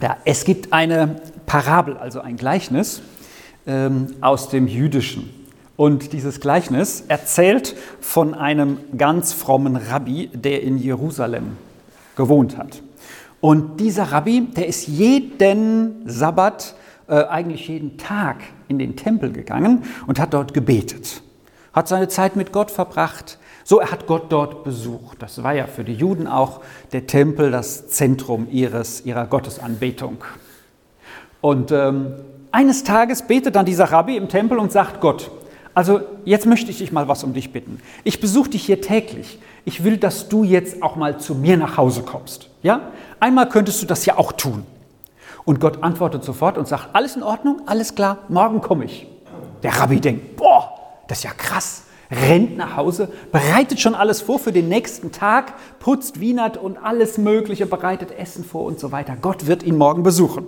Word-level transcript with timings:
Ja, 0.00 0.16
es 0.24 0.44
gibt 0.44 0.72
eine 0.72 1.16
Parabel, 1.44 1.98
also 1.98 2.20
ein 2.20 2.36
Gleichnis 2.36 3.02
ähm, 3.66 4.14
aus 4.22 4.48
dem 4.48 4.66
Jüdischen. 4.66 5.28
Und 5.76 6.14
dieses 6.14 6.40
Gleichnis 6.40 7.04
erzählt 7.08 7.76
von 8.00 8.34
einem 8.34 8.78
ganz 8.96 9.34
frommen 9.34 9.76
Rabbi, 9.76 10.30
der 10.32 10.62
in 10.62 10.78
Jerusalem 10.78 11.58
gewohnt 12.16 12.56
hat. 12.56 12.82
Und 13.40 13.80
dieser 13.80 14.04
Rabbi, 14.04 14.48
der 14.56 14.66
ist 14.68 14.88
jeden 14.88 16.08
Sabbat, 16.08 16.74
äh, 17.06 17.24
eigentlich 17.24 17.68
jeden 17.68 17.98
Tag 17.98 18.36
in 18.68 18.78
den 18.78 18.96
Tempel 18.96 19.32
gegangen 19.32 19.84
und 20.06 20.18
hat 20.18 20.32
dort 20.32 20.54
gebetet, 20.54 21.22
hat 21.74 21.88
seine 21.88 22.08
Zeit 22.08 22.36
mit 22.36 22.52
Gott 22.52 22.70
verbracht. 22.70 23.38
So, 23.70 23.78
er 23.78 23.92
hat 23.92 24.08
Gott 24.08 24.32
dort 24.32 24.64
besucht. 24.64 25.22
Das 25.22 25.44
war 25.44 25.52
ja 25.52 25.68
für 25.68 25.84
die 25.84 25.94
Juden 25.94 26.26
auch 26.26 26.60
der 26.90 27.06
Tempel 27.06 27.52
das 27.52 27.86
Zentrum 27.86 28.48
ihres, 28.50 29.06
ihrer 29.06 29.26
Gottesanbetung. 29.26 30.24
Und 31.40 31.70
ähm, 31.70 32.14
eines 32.50 32.82
Tages 32.82 33.22
betet 33.22 33.54
dann 33.54 33.64
dieser 33.64 33.84
Rabbi 33.84 34.16
im 34.16 34.28
Tempel 34.28 34.58
und 34.58 34.72
sagt 34.72 35.00
Gott, 35.00 35.30
also 35.72 36.00
jetzt 36.24 36.46
möchte 36.46 36.72
ich 36.72 36.78
dich 36.78 36.90
mal 36.90 37.06
was 37.06 37.22
um 37.22 37.32
dich 37.32 37.52
bitten. 37.52 37.78
Ich 38.02 38.20
besuche 38.20 38.50
dich 38.50 38.66
hier 38.66 38.80
täglich. 38.80 39.38
Ich 39.64 39.84
will, 39.84 39.98
dass 39.98 40.28
du 40.28 40.42
jetzt 40.42 40.82
auch 40.82 40.96
mal 40.96 41.20
zu 41.20 41.36
mir 41.36 41.56
nach 41.56 41.76
Hause 41.76 42.02
kommst. 42.02 42.50
Ja? 42.64 42.90
Einmal 43.20 43.48
könntest 43.48 43.80
du 43.80 43.86
das 43.86 44.04
ja 44.04 44.18
auch 44.18 44.32
tun. 44.32 44.66
Und 45.44 45.60
Gott 45.60 45.84
antwortet 45.84 46.24
sofort 46.24 46.58
und 46.58 46.66
sagt, 46.66 46.88
alles 46.92 47.14
in 47.14 47.22
Ordnung, 47.22 47.62
alles 47.66 47.94
klar, 47.94 48.18
morgen 48.28 48.62
komme 48.62 48.86
ich. 48.86 49.06
Der 49.62 49.78
Rabbi 49.78 50.00
denkt, 50.00 50.36
boah, 50.36 50.72
das 51.06 51.18
ist 51.18 51.24
ja 51.24 51.30
krass. 51.30 51.84
Rennt 52.10 52.56
nach 52.56 52.76
Hause, 52.76 53.08
bereitet 53.30 53.80
schon 53.80 53.94
alles 53.94 54.20
vor 54.20 54.40
für 54.40 54.50
den 54.50 54.68
nächsten 54.68 55.12
Tag, 55.12 55.52
putzt, 55.78 56.18
wienert 56.20 56.56
und 56.56 56.76
alles 56.76 57.18
Mögliche, 57.18 57.66
bereitet 57.66 58.10
Essen 58.10 58.44
vor 58.44 58.64
und 58.64 58.80
so 58.80 58.90
weiter. 58.90 59.16
Gott 59.20 59.46
wird 59.46 59.62
ihn 59.62 59.76
morgen 59.76 60.02
besuchen. 60.02 60.46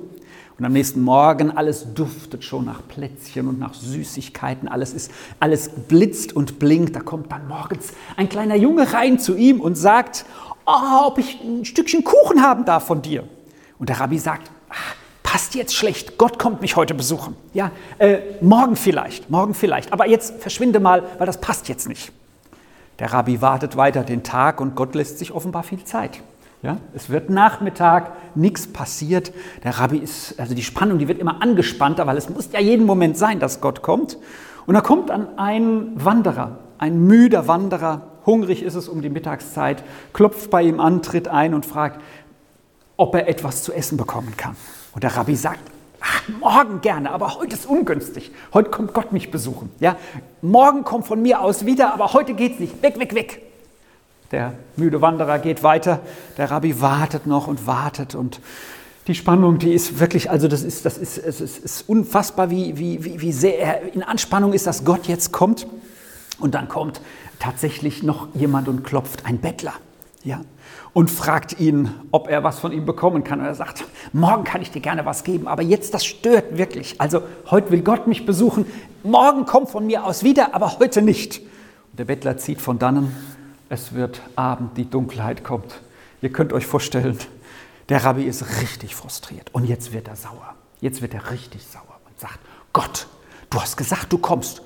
Und 0.59 0.67
am 0.67 0.73
nächsten 0.73 1.01
Morgen 1.01 1.51
alles 1.51 1.95
duftet 1.95 2.45
schon 2.45 2.67
nach 2.67 2.87
Plätzchen 2.87 3.49
und 3.49 3.59
nach 3.59 3.75
Süßigkeiten. 3.75 4.69
Alles 4.69 4.93
ist, 4.93 5.11
alles 5.41 5.69
blitzt 5.69 6.37
und 6.37 6.59
blinkt. 6.59 6.95
Da 6.95 7.01
kommt 7.01 7.33
dann 7.33 7.49
morgens 7.49 7.93
ein 8.17 8.29
kleiner 8.29 8.57
Junge 8.57 8.93
rein 8.93 9.19
zu 9.19 9.35
ihm 9.35 9.61
und 9.61 9.77
sagt, 9.77 10.27
oh, 10.67 11.07
ob 11.07 11.19
ich 11.19 11.41
ein 11.43 11.65
Stückchen 11.65 12.05
Kuchen 12.05 12.43
haben 12.43 12.65
darf 12.65 12.87
von 12.87 13.03
dir. 13.03 13.25
Und 13.79 13.89
der 13.89 14.01
Rabbi 14.01 14.19
sagt, 14.19 14.51
ach, 14.69 14.95
passt 15.33 15.55
jetzt 15.55 15.75
schlecht. 15.75 16.19
Gott 16.19 16.39
kommt 16.39 16.61
mich 16.61 16.77
heute 16.77 16.93
besuchen. 16.93 17.35
Ja, 17.55 17.71
äh, 17.97 18.19
morgen 18.43 18.77
vielleicht, 18.77 19.31
morgen 19.31 19.55
vielleicht. 19.55 19.91
Aber 19.91 20.07
jetzt 20.07 20.43
verschwinde 20.43 20.79
mal, 20.79 21.05
weil 21.17 21.25
das 21.25 21.41
passt 21.41 21.71
jetzt 21.71 21.89
nicht. 21.89 22.13
Der 22.99 23.15
Rabbi 23.15 23.41
wartet 23.41 23.79
weiter 23.79 24.05
den 24.05 24.25
Tag 24.25 24.61
und 24.61 24.75
Gott 24.75 24.95
lässt 24.95 25.19
sich 25.19 25.33
offenbar 25.33 25.63
viel 25.63 25.85
Zeit. 25.85 26.21
Ja, 26.61 26.77
es 26.95 27.09
wird 27.09 27.31
Nachmittag, 27.31 28.13
nichts 28.35 28.71
passiert. 28.71 29.33
Der 29.65 29.79
Rabbi 29.79 29.97
ist, 29.97 30.39
also 30.39 30.55
die 30.55 30.63
Spannung, 30.63 30.99
die 30.99 31.09
wird 31.09 31.19
immer 31.19 31.41
angespannter, 31.41 32.07
weil 32.07 32.19
es 32.19 32.29
muss 32.29 32.51
ja 32.53 32.61
jeden 32.61 32.85
Moment 32.85 33.17
sein, 33.17 33.41
dass 33.41 33.63
Gott 33.63 33.81
kommt. 33.81 34.19
Und 34.67 34.75
da 34.75 34.83
kommt 34.83 35.09
dann 35.09 35.39
ein 35.39 35.93
Wanderer, 35.95 36.59
ein 36.77 37.07
müder 37.07 37.49
Wanderer, 37.49 38.03
hungrig 38.27 38.63
ist 38.63 38.75
es 38.75 38.87
um 38.87 39.01
die 39.01 39.09
Mittagszeit, 39.09 39.83
klopft 40.13 40.51
bei 40.51 40.63
ihm 40.63 40.79
an, 40.79 41.01
tritt 41.01 41.27
ein 41.27 41.55
und 41.55 41.65
fragt, 41.65 42.03
ob 42.99 43.15
er 43.15 43.29
etwas 43.29 43.63
zu 43.63 43.73
essen 43.73 43.97
bekommen 43.97 44.35
kann. 44.37 44.57
Und 44.95 45.05
der 45.05 45.17
Rabbi 45.17 45.37
sagt, 45.37 45.61
ach, 46.01 46.29
morgen 46.41 46.81
gerne, 46.81 47.11
aber 47.11 47.37
heute 47.37 47.55
ist 47.55 47.67
ungünstig. 47.67 48.31
Heute 48.53 48.71
kommt 48.71 48.93
Gott 48.95 49.13
mich 49.13 49.31
besuchen. 49.31 49.71
Ja, 49.81 49.97
morgen 50.41 50.85
kommt 50.85 51.07
von 51.07 51.21
mir 51.21 51.41
aus 51.41 51.65
wieder, 51.65 51.95
aber 51.95 52.13
heute 52.13 52.35
geht's 52.35 52.61
nicht. 52.61 52.83
Weg, 52.83 52.99
weg, 52.99 53.15
weg. 53.15 53.43
Der 54.31 54.55
müde 54.77 55.01
Wanderer 55.01 55.39
geht 55.39 55.63
weiter, 55.63 56.01
der 56.39 56.51
Rabbi 56.51 56.81
wartet 56.81 57.27
noch 57.27 57.49
und 57.49 57.67
wartet 57.67 58.15
und 58.15 58.41
die 59.07 59.15
Spannung, 59.15 59.59
die 59.59 59.73
ist 59.73 59.99
wirklich, 59.99 60.31
also 60.31 60.47
das 60.47 60.63
ist, 60.63 60.85
das 60.85 60.97
ist, 60.97 61.19
es 61.19 61.41
ist, 61.41 61.59
ist 61.59 61.89
unfassbar, 61.89 62.51
wie, 62.51 62.79
wie, 62.79 63.21
wie 63.21 63.33
sehr 63.33 63.59
er 63.59 63.95
in 63.95 64.03
Anspannung 64.03 64.53
ist, 64.53 64.67
dass 64.67 64.85
Gott 64.85 65.07
jetzt 65.07 65.33
kommt. 65.33 65.67
Und 66.39 66.55
dann 66.55 66.69
kommt 66.69 67.01
tatsächlich 67.39 68.03
noch 68.03 68.29
jemand 68.35 68.69
und 68.69 68.85
klopft, 68.85 69.27
ein 69.27 69.39
Bettler, 69.39 69.75
ja, 70.25 70.41
und 70.93 71.11
fragt 71.11 71.59
ihn, 71.59 71.91
ob 72.11 72.29
er 72.29 72.45
was 72.45 72.59
von 72.59 72.73
ihm 72.73 72.85
bekommen 72.87 73.25
kann. 73.25 73.41
Und 73.41 73.47
er 73.47 73.55
sagt, 73.55 73.85
morgen 74.13 74.45
kann 74.45 74.63
ich 74.63 74.71
dir 74.71 74.81
gerne 74.81 75.05
was 75.05 75.25
geben, 75.25 75.49
aber 75.49 75.63
jetzt, 75.63 75.95
das 75.95 76.05
stört 76.05 76.57
wirklich. 76.57 77.01
Also 77.01 77.23
heute 77.51 77.71
will 77.71 77.83
Gott 77.83 78.07
mich 78.07 78.25
besuchen, 78.25 78.67
morgen 79.03 79.47
kommt 79.47 79.71
von 79.71 79.87
mir 79.87 80.05
aus 80.05 80.23
wieder, 80.23 80.55
aber 80.55 80.79
heute 80.79 81.03
nicht. 81.03 81.39
Und 81.39 81.99
der 81.99 82.05
Bettler 82.05 82.37
zieht 82.37 82.61
von 82.61 82.79
dannen 82.79 83.15
es 83.73 83.95
wird 83.95 84.21
Abend, 84.37 84.77
die 84.77 84.85
Dunkelheit 84.85 85.45
kommt. 85.45 85.81
Ihr 86.21 86.31
könnt 86.31 86.53
euch 86.53 86.67
vorstellen, 86.67 87.19
der 87.89 88.05
Rabbi 88.05 88.25
ist 88.25 88.61
richtig 88.61 88.95
frustriert 88.95 89.49
und 89.55 89.65
jetzt 89.65 89.95
wird 89.95 90.09
er 90.09 90.17
sauer. 90.17 90.55
Jetzt 90.83 91.01
wird 91.01 91.15
er 91.15 91.31
richtig 91.31 91.67
sauer 91.67 91.99
und 92.07 92.21
sagt, 92.21 92.39
Gott, 92.75 93.07
du 93.49 93.59
hast 93.59 93.79
gesagt, 93.79 94.13
du 94.13 94.19
kommst. 94.19 94.61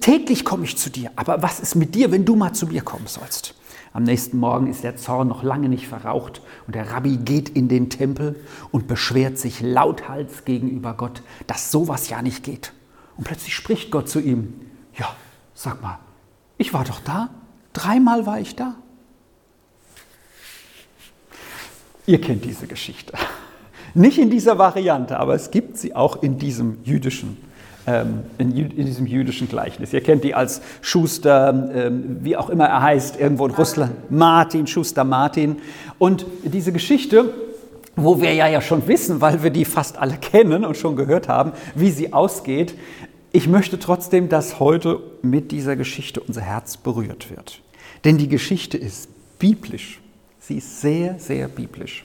Täglich 0.00 0.44
komme 0.44 0.64
ich 0.64 0.76
zu 0.76 0.90
dir, 0.90 1.10
aber 1.16 1.40
was 1.40 1.60
ist 1.60 1.76
mit 1.76 1.94
dir, 1.94 2.12
wenn 2.12 2.26
du 2.26 2.36
mal 2.36 2.52
zu 2.52 2.66
mir 2.66 2.82
kommen 2.82 3.06
sollst? 3.06 3.54
Am 3.92 4.04
nächsten 4.04 4.38
Morgen 4.38 4.68
ist 4.68 4.84
der 4.84 4.96
Zorn 4.96 5.28
noch 5.28 5.42
lange 5.42 5.68
nicht 5.68 5.88
verraucht 5.88 6.42
und 6.66 6.74
der 6.74 6.90
Rabbi 6.92 7.16
geht 7.16 7.48
in 7.48 7.68
den 7.68 7.90
Tempel 7.90 8.36
und 8.70 8.86
beschwert 8.86 9.36
sich 9.38 9.60
lauthals 9.60 10.44
gegenüber 10.44 10.94
Gott, 10.94 11.22
dass 11.46 11.70
sowas 11.70 12.08
ja 12.08 12.22
nicht 12.22 12.44
geht. 12.44 12.72
Und 13.16 13.24
plötzlich 13.24 13.54
spricht 13.54 13.90
Gott 13.90 14.08
zu 14.08 14.20
ihm, 14.20 14.54
ja, 14.96 15.12
sag 15.54 15.82
mal, 15.82 15.98
ich 16.56 16.72
war 16.72 16.84
doch 16.84 17.00
da, 17.00 17.30
Dreimal 17.72 18.26
war 18.26 18.40
ich 18.40 18.56
da. 18.56 18.74
Ihr 22.06 22.20
kennt 22.20 22.44
diese 22.44 22.66
Geschichte. 22.66 23.12
Nicht 23.94 24.18
in 24.18 24.30
dieser 24.30 24.58
Variante, 24.58 25.18
aber 25.18 25.34
es 25.34 25.50
gibt 25.50 25.76
sie 25.76 25.94
auch 25.94 26.22
in 26.22 26.38
diesem 26.38 26.82
jüdischen, 26.84 27.36
in, 28.38 28.56
in, 28.56 28.86
diesem 28.86 29.06
jüdischen 29.06 29.48
Gleichnis. 29.48 29.92
Ihr 29.92 30.02
kennt 30.02 30.24
die 30.24 30.34
als 30.34 30.60
Schuster, 30.80 31.70
ähm, 31.74 32.18
wie 32.20 32.36
auch 32.36 32.50
immer 32.50 32.66
er 32.66 32.82
heißt, 32.82 33.18
irgendwo 33.18 33.46
in 33.46 33.52
Russland, 33.52 34.10
Martin, 34.10 34.66
Schuster 34.66 35.04
Martin. 35.04 35.56
Und 35.98 36.26
diese 36.44 36.72
Geschichte, 36.72 37.32
wo 37.96 38.20
wir 38.20 38.32
ja, 38.34 38.48
ja 38.48 38.60
schon 38.60 38.86
wissen, 38.86 39.20
weil 39.20 39.42
wir 39.42 39.50
die 39.50 39.64
fast 39.64 39.98
alle 39.98 40.16
kennen 40.16 40.64
und 40.64 40.76
schon 40.76 40.96
gehört 40.96 41.28
haben, 41.28 41.52
wie 41.74 41.90
sie 41.90 42.12
ausgeht, 42.12 42.74
ich 43.32 43.46
möchte 43.46 43.78
trotzdem, 43.78 44.28
dass 44.28 44.58
heute 44.58 45.00
mit 45.22 45.52
dieser 45.52 45.76
Geschichte 45.76 46.20
unser 46.20 46.40
Herz 46.40 46.76
berührt 46.76 47.30
wird. 47.30 47.60
Denn 48.04 48.18
die 48.18 48.28
Geschichte 48.28 48.76
ist 48.76 49.08
biblisch. 49.38 50.00
Sie 50.40 50.56
ist 50.56 50.80
sehr, 50.80 51.18
sehr 51.18 51.46
biblisch. 51.46 52.04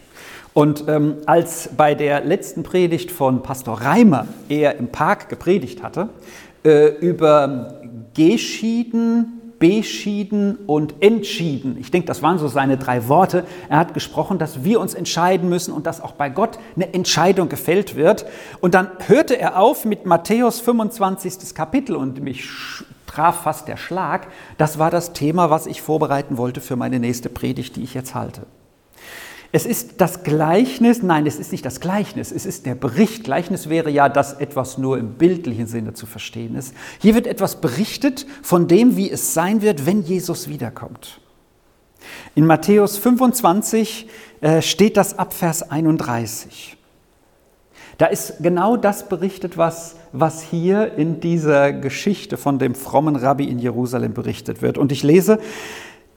Und 0.56 0.86
ähm, 0.88 1.18
als 1.26 1.70
bei 1.76 1.96
der 1.96 2.24
letzten 2.24 2.64
Predigt 2.64 3.12
von 3.12 3.44
Pastor 3.44 3.82
Reimer 3.82 4.26
er 4.48 4.78
im 4.78 4.88
Park 4.88 5.28
gepredigt 5.28 5.84
hatte, 5.84 6.08
äh, 6.64 6.88
über 7.00 7.82
Geschieden, 8.14 9.54
beschieden 9.60 10.60
und 10.66 10.96
entschieden. 11.02 11.76
Ich 11.78 11.92
denke, 11.92 12.08
das 12.08 12.22
waren 12.22 12.40
so 12.40 12.48
seine 12.48 12.78
drei 12.78 13.10
Worte. 13.10 13.44
Er 13.68 13.80
hat 13.80 13.94
gesprochen, 13.94 14.38
dass 14.38 14.64
wir 14.64 14.80
uns 14.80 14.94
entscheiden 14.94 15.50
müssen 15.50 15.74
und 15.74 15.86
dass 15.88 16.00
auch 16.00 16.14
bei 16.14 16.30
Gott 16.30 16.58
eine 16.78 16.94
Entscheidung 16.94 17.50
gefällt 17.50 17.98
wird. 17.98 18.26
Und 18.62 18.76
dann 18.76 18.88
hörte 19.08 19.38
er 19.38 19.60
auf 19.60 19.84
mit 19.84 20.06
Matthäus 20.06 20.62
25. 20.62 21.54
Kapitel 21.54 21.98
und 21.98 22.24
mich 22.24 22.48
traf 23.08 23.44
fast 23.44 23.68
der 23.68 23.76
Schlag. 23.76 24.28
Das 24.58 24.80
war 24.80 24.90
das 24.90 25.12
Thema, 25.12 25.50
was 25.50 25.68
ich 25.68 25.82
vorbereiten 25.82 26.38
wollte 26.38 26.62
für 26.62 26.78
meine 26.78 27.02
nächste 27.02 27.28
Predigt, 27.28 27.76
die 27.76 27.84
ich 27.84 27.94
jetzt 27.94 28.16
halte. 28.16 28.44
Es 29.56 29.66
ist 29.66 30.02
das 30.02 30.24
Gleichnis, 30.24 31.02
nein, 31.02 31.26
es 31.26 31.40
ist 31.40 31.54
nicht 31.54 31.66
das 31.66 31.80
Gleichnis, 31.80 32.34
es 32.34 32.46
ist 32.46 32.66
der 32.66 32.76
Bericht. 32.76 33.24
Gleichnis 33.24 33.70
wäre 33.70 33.90
ja, 33.90 34.10
dass 34.10 34.34
etwas 34.34 34.78
nur 34.78 34.98
im 34.98 35.14
bildlichen 35.14 35.66
Sinne 35.66 35.94
zu 35.94 36.06
verstehen 36.06 36.56
ist. 36.58 36.74
Hier 37.00 37.16
wird 37.16 37.26
etwas 37.26 37.62
berichtet 37.62 38.26
von 38.42 38.68
dem, 38.68 38.98
wie 38.98 39.10
es 39.10 39.34
sein 39.34 39.62
wird, 39.62 39.86
wenn 39.86 40.02
Jesus 40.02 40.50
wiederkommt. 40.50 41.22
In 42.36 42.46
Matthäus 42.46 42.98
25 42.98 44.10
äh, 44.42 44.62
steht 44.62 44.98
das 44.98 45.18
ab 45.18 45.34
Vers 45.34 45.72
31. 45.72 46.76
Da 47.98 48.08
ist 48.08 48.40
genau 48.42 48.76
das 48.76 49.08
berichtet, 49.08 49.58
was, 49.58 49.96
was 50.12 50.42
hier 50.42 50.96
in 50.96 51.22
dieser 51.22 51.72
Geschichte 51.72 52.36
von 52.36 52.60
dem 52.60 52.76
frommen 52.76 53.16
Rabbi 53.16 53.46
in 53.46 53.60
Jerusalem 53.60 54.14
berichtet 54.14 54.62
wird. 54.62 54.78
Und 54.78 54.92
ich 54.92 55.02
lese 55.02 55.40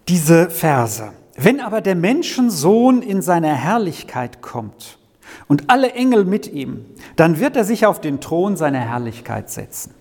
diese 0.09 0.51
Verse. 0.51 1.13
Wenn 1.41 1.61
aber 1.61 1.81
der 1.81 1.95
Menschensohn 1.95 3.01
in 3.01 3.23
seiner 3.23 3.55
Herrlichkeit 3.55 4.43
kommt 4.43 4.99
und 5.47 5.71
alle 5.71 5.93
Engel 5.93 6.25
mit 6.25 6.53
ihm, 6.53 6.85
dann 7.15 7.39
wird 7.39 7.57
er 7.57 7.65
sich 7.65 7.87
auf 7.87 8.01
den 8.01 8.21
Thron 8.21 8.57
seiner 8.57 8.81
Herrlichkeit 8.81 9.49
setzen. 9.49 9.95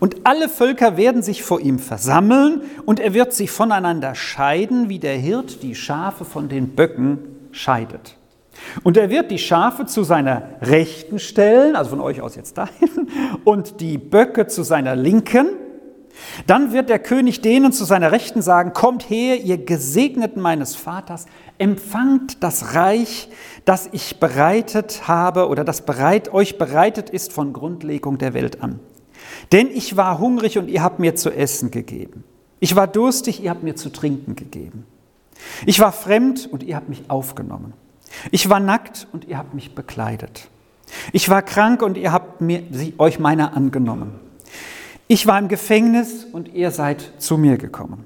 Und 0.00 0.26
alle 0.26 0.48
Völker 0.48 0.96
werden 0.96 1.22
sich 1.22 1.44
vor 1.44 1.60
ihm 1.60 1.78
versammeln 1.78 2.62
und 2.86 2.98
er 2.98 3.14
wird 3.14 3.32
sie 3.32 3.46
voneinander 3.46 4.16
scheiden, 4.16 4.88
wie 4.88 4.98
der 4.98 5.16
Hirt 5.16 5.62
die 5.62 5.76
Schafe 5.76 6.24
von 6.24 6.48
den 6.48 6.70
Böcken 6.70 7.18
scheidet. 7.52 8.16
Und 8.82 8.96
er 8.96 9.10
wird 9.10 9.30
die 9.30 9.38
Schafe 9.38 9.86
zu 9.86 10.02
seiner 10.02 10.42
Rechten 10.60 11.20
stellen, 11.20 11.76
also 11.76 11.90
von 11.90 12.00
euch 12.00 12.20
aus 12.20 12.34
jetzt 12.34 12.58
dahin, 12.58 13.08
und 13.44 13.80
die 13.80 13.96
Böcke 13.96 14.48
zu 14.48 14.64
seiner 14.64 14.96
Linken. 14.96 15.50
Dann 16.46 16.72
wird 16.72 16.88
der 16.88 16.98
König 16.98 17.40
denen 17.40 17.72
zu 17.72 17.84
seiner 17.84 18.12
Rechten 18.12 18.42
sagen, 18.42 18.72
kommt 18.72 19.08
her, 19.08 19.40
ihr 19.40 19.58
Gesegneten 19.58 20.42
meines 20.42 20.74
Vaters, 20.76 21.26
empfangt 21.58 22.42
das 22.42 22.74
Reich, 22.74 23.28
das 23.64 23.88
ich 23.92 24.18
bereitet 24.20 25.08
habe 25.08 25.48
oder 25.48 25.64
das 25.64 25.82
bereit, 25.82 26.32
euch 26.32 26.58
bereitet 26.58 27.10
ist 27.10 27.32
von 27.32 27.52
Grundlegung 27.52 28.18
der 28.18 28.34
Welt 28.34 28.62
an. 28.62 28.80
Denn 29.52 29.68
ich 29.68 29.96
war 29.96 30.18
hungrig 30.18 30.58
und 30.58 30.68
ihr 30.68 30.82
habt 30.82 30.98
mir 30.98 31.14
zu 31.14 31.30
essen 31.30 31.70
gegeben. 31.70 32.24
Ich 32.60 32.76
war 32.76 32.86
durstig, 32.86 33.42
ihr 33.42 33.50
habt 33.50 33.62
mir 33.62 33.76
zu 33.76 33.90
trinken 33.90 34.36
gegeben. 34.36 34.86
Ich 35.66 35.80
war 35.80 35.92
fremd 35.92 36.48
und 36.50 36.62
ihr 36.62 36.76
habt 36.76 36.88
mich 36.88 37.04
aufgenommen. 37.08 37.72
Ich 38.30 38.48
war 38.50 38.60
nackt 38.60 39.06
und 39.12 39.26
ihr 39.26 39.38
habt 39.38 39.54
mich 39.54 39.74
bekleidet. 39.74 40.48
Ich 41.12 41.28
war 41.28 41.42
krank 41.42 41.82
und 41.82 41.96
ihr 41.96 42.12
habt 42.12 42.40
mir, 42.40 42.62
sie, 42.70 42.94
euch 42.98 43.18
meiner 43.18 43.56
angenommen. 43.56 44.18
Ich 45.12 45.26
war 45.26 45.40
im 45.40 45.48
Gefängnis 45.48 46.24
und 46.24 46.54
ihr 46.54 46.70
seid 46.70 47.14
zu 47.18 47.36
mir 47.36 47.58
gekommen. 47.58 48.04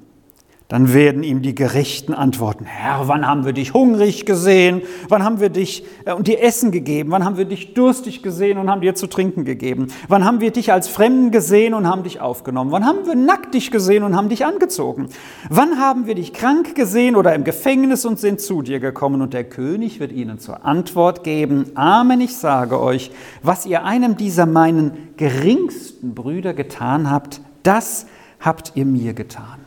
Dann 0.67 0.95
werden 0.95 1.21
ihm 1.21 1.43
die 1.43 1.53
Gerechten 1.53 2.15
antworten, 2.15 2.65
Herr, 2.65 3.07
wann 3.07 3.27
haben 3.27 3.45
wir 3.45 3.53
dich 3.53 3.75
hungrig 3.75 4.25
gesehen? 4.25 4.81
Wann 5.09 5.23
haben 5.23 5.39
wir 5.39 5.49
dich 5.49 5.85
äh, 6.05 6.13
und 6.13 6.27
dir 6.27 6.41
Essen 6.41 6.71
gegeben? 6.71 7.11
Wann 7.11 7.23
haben 7.23 7.37
wir 7.37 7.45
dich 7.45 7.75
durstig 7.75 8.23
gesehen 8.23 8.57
und 8.57 8.67
haben 8.67 8.81
dir 8.81 8.95
zu 8.95 9.05
trinken 9.05 9.45
gegeben? 9.45 9.89
Wann 10.07 10.25
haben 10.25 10.41
wir 10.41 10.49
dich 10.49 10.71
als 10.71 10.87
Fremden 10.87 11.29
gesehen 11.29 11.75
und 11.75 11.87
haben 11.87 12.01
dich 12.01 12.19
aufgenommen? 12.19 12.71
Wann 12.71 12.83
haben 12.83 13.05
wir 13.05 13.13
nackt 13.13 13.53
dich 13.53 13.69
gesehen 13.69 14.03
und 14.03 14.15
haben 14.15 14.29
dich 14.29 14.43
angezogen? 14.43 15.09
Wann 15.49 15.79
haben 15.79 16.07
wir 16.07 16.15
dich 16.15 16.33
krank 16.33 16.73
gesehen 16.73 17.15
oder 17.15 17.35
im 17.35 17.43
Gefängnis 17.43 18.03
und 18.03 18.19
sind 18.19 18.41
zu 18.41 18.63
dir 18.63 18.79
gekommen? 18.79 19.21
Und 19.21 19.35
der 19.35 19.43
König 19.43 19.99
wird 19.99 20.11
ihnen 20.11 20.39
zur 20.39 20.65
Antwort 20.65 21.23
geben, 21.23 21.73
Amen, 21.75 22.21
ich 22.21 22.35
sage 22.37 22.81
euch, 22.81 23.11
was 23.43 23.67
ihr 23.67 23.83
einem 23.83 24.17
dieser 24.17 24.47
meinen 24.47 25.09
geringsten 25.15 26.15
Brüder 26.15 26.55
getan 26.55 27.11
habt, 27.11 27.39
das 27.61 28.07
habt 28.39 28.71
ihr 28.73 28.85
mir 28.85 29.13
getan. 29.13 29.64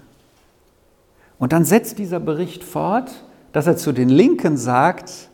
Und 1.39 1.53
dann 1.53 1.65
setzt 1.65 1.99
dieser 1.99 2.21
Bericht 2.21 2.65
fort, 2.65 3.25
dass 3.53 3.67
er 3.67 3.77
zu 3.77 3.93
den 3.93 4.09
Linken 4.09 4.57
sagt, 4.57 5.29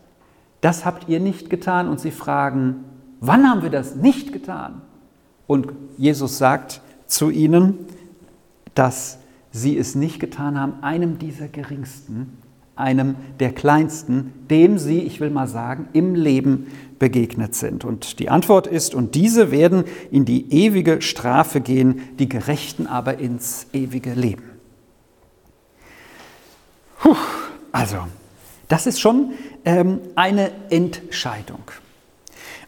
das 0.61 0.85
habt 0.85 1.09
ihr 1.09 1.21
nicht 1.21 1.51
getan. 1.51 1.89
Und 1.89 2.01
sie 2.01 2.11
fragen, 2.11 2.85
wann 3.21 3.49
haben 3.49 3.63
wir 3.63 3.71
das 3.71 3.97
nicht 3.97 4.33
getan? 4.33 4.83
Und 5.47 5.73
Jesus 5.99 6.39
sagt 6.39 6.81
zu 7.07 7.31
ihnen, 7.31 7.79
dass 8.75 9.19
sie 9.51 9.79
es 9.79 9.95
nicht 9.95 10.21
getan 10.21 10.59
haben, 10.59 10.83
einem 10.83 11.19
dieser 11.19 11.49
Geringsten, 11.49 12.39
einem 12.77 13.15
der 13.39 13.53
Kleinsten, 13.53 14.33
dem 14.51 14.79
sie, 14.79 15.01
ich 15.01 15.21
will 15.21 15.31
mal 15.31 15.47
sagen, 15.47 15.89
im 15.93 16.15
Leben 16.15 16.67
begegnet 16.99 17.55
sind. 17.55 17.85
Und 17.85 18.19
die 18.19 18.31
Antwort 18.31 18.67
ist, 18.67 18.95
und 18.95 19.15
diese 19.15 19.51
werden 19.51 19.85
in 20.11 20.25
die 20.25 20.53
ewige 20.53 21.03
Strafe 21.03 21.61
gehen, 21.61 22.01
die 22.19 22.29
Gerechten 22.29 22.87
aber 22.87 23.19
ins 23.19 23.67
ewige 23.73 24.15
Leben. 24.15 24.54
Puh, 27.05 27.17
also, 27.71 27.99
das 28.69 28.87
ist 28.87 28.99
schon 28.99 29.33
ähm, 29.67 30.01
eine 30.15 30.51
Entscheidung. 30.71 31.61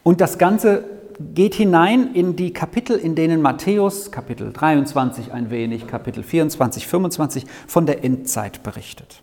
Und 0.02 0.20
das 0.20 0.36
Ganze 0.36 0.84
geht 1.34 1.54
hinein 1.54 2.12
in 2.12 2.36
die 2.36 2.52
Kapitel, 2.52 2.98
in 2.98 3.14
denen 3.14 3.40
Matthäus, 3.40 4.12
Kapitel 4.12 4.52
23 4.52 5.32
ein 5.32 5.48
wenig, 5.48 5.86
Kapitel 5.86 6.22
24, 6.22 6.86
25 6.86 7.46
von 7.66 7.86
der 7.86 8.04
Endzeit 8.04 8.62
berichtet. 8.62 9.22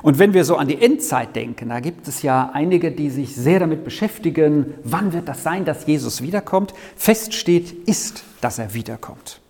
Und 0.00 0.18
wenn 0.18 0.32
wir 0.32 0.46
so 0.46 0.56
an 0.56 0.68
die 0.68 0.80
Endzeit 0.80 1.36
denken, 1.36 1.68
da 1.68 1.80
gibt 1.80 2.08
es 2.08 2.22
ja 2.22 2.52
einige, 2.54 2.92
die 2.92 3.10
sich 3.10 3.36
sehr 3.36 3.60
damit 3.60 3.84
beschäftigen, 3.84 4.72
wann 4.82 5.12
wird 5.12 5.28
das 5.28 5.42
sein, 5.42 5.66
dass 5.66 5.86
Jesus 5.86 6.22
wiederkommt. 6.22 6.72
Fest 6.96 7.34
steht, 7.34 7.86
ist, 7.86 8.24
dass 8.40 8.58
er 8.58 8.72
wiederkommt. 8.72 9.42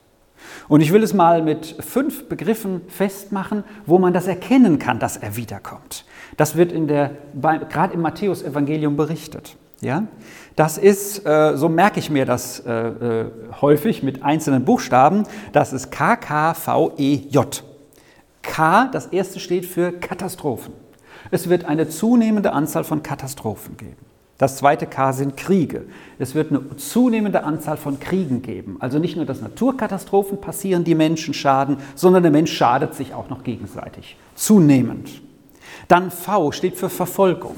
Und 0.69 0.81
ich 0.81 0.93
will 0.93 1.03
es 1.03 1.15
mal 1.15 1.43
mit 1.43 1.77
fünf 1.81 2.29
Begriffen 2.29 2.83
festmachen, 2.89 3.65
wo 3.87 3.99
man 3.99 4.13
das 4.13 4.27
erkennen 4.27 4.79
kann, 4.79 4.99
dass 4.99 5.17
er 5.17 5.37
wiederkommt. 5.37 6.05
Das 6.37 6.57
wird 6.57 6.73
in 6.73 6.89
der, 6.89 7.13
gerade 7.41 7.95
im 7.95 8.01
Matthäus-Evangelium 8.01 8.97
berichtet. 8.97 9.57
Ja? 9.81 10.07
Das 10.57 10.79
ist, 10.79 11.25
äh, 11.27 11.57
so 11.57 11.69
merke 11.69 12.01
ich 12.01 12.11
mir 12.11 12.25
das 12.25 12.61
äh, 12.61 12.73
äh, 12.73 13.31
häufig 13.61 14.03
mit 14.03 14.23
einzelnen 14.23 14.65
Buchstaben, 14.65 15.25
das 15.53 15.73
ist 15.73 15.91
K, 15.93 16.17
K, 16.17 16.55
V, 16.55 16.95
E, 16.97 17.15
J. 17.29 17.63
K, 18.43 18.89
das 18.93 19.07
erste 19.07 19.39
steht 19.39 19.67
für 19.67 19.93
Katastrophen. 19.93 20.73
Es 21.31 21.49
wird 21.49 21.65
eine 21.65 21.89
zunehmende 21.89 22.53
Anzahl 22.53 22.85
von 22.85 23.03
Katastrophen 23.03 23.77
geben. 23.77 23.97
Das 24.39 24.59
zweite 24.59 24.87
K 24.87 25.13
sind 25.15 25.37
Kriege. 25.37 25.85
Es 26.19 26.35
wird 26.35 26.51
eine 26.51 26.77
zunehmende 26.77 27.43
Anzahl 27.45 27.79
von 27.79 27.99
Kriegen 27.99 28.43
geben. 28.43 28.77
Also 28.81 28.99
nicht 28.99 29.17
nur, 29.17 29.25
dass 29.25 29.41
Naturkatastrophen 29.41 30.41
passieren, 30.41 30.85
die 30.85 30.95
Menschen 30.95 31.33
schaden, 31.33 31.79
sondern 31.95 32.23
der 32.23 32.33
Mensch 32.33 32.53
schadet 32.53 32.95
sich 32.95 33.15
auch 33.15 33.31
noch 33.31 33.45
gegenseitig. 33.45 34.17
Zunehmend. 34.35 35.23
Dann 35.89 36.11
V 36.11 36.53
steht 36.53 36.77
für 36.77 36.91
Verfolgung. 36.91 37.57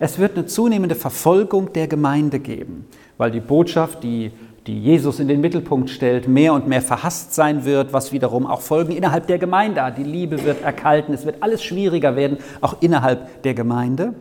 Es 0.00 0.18
wird 0.18 0.36
eine 0.36 0.46
zunehmende 0.46 0.94
Verfolgung 0.96 1.72
der 1.72 1.86
Gemeinde 1.86 2.40
geben, 2.40 2.86
weil 3.16 3.30
die 3.30 3.40
Botschaft, 3.40 4.02
die, 4.02 4.32
die 4.66 4.80
Jesus 4.80 5.20
in 5.20 5.28
den 5.28 5.40
Mittelpunkt 5.40 5.90
stellt, 5.90 6.26
mehr 6.26 6.52
und 6.52 6.66
mehr 6.66 6.82
verhasst 6.82 7.34
sein 7.34 7.64
wird, 7.64 7.92
was 7.92 8.12
wiederum 8.12 8.46
auch 8.46 8.60
Folgen 8.60 8.92
innerhalb 8.92 9.28
der 9.28 9.38
Gemeinde 9.38 9.82
hat. 9.82 9.98
Die 9.98 10.04
Liebe 10.04 10.44
wird 10.44 10.62
erkalten, 10.62 11.14
es 11.14 11.26
wird 11.26 11.42
alles 11.42 11.62
schwieriger 11.62 12.16
werden, 12.16 12.38
auch 12.60 12.76
innerhalb 12.80 13.42
der 13.42 13.54
Gemeinde. 13.54 14.14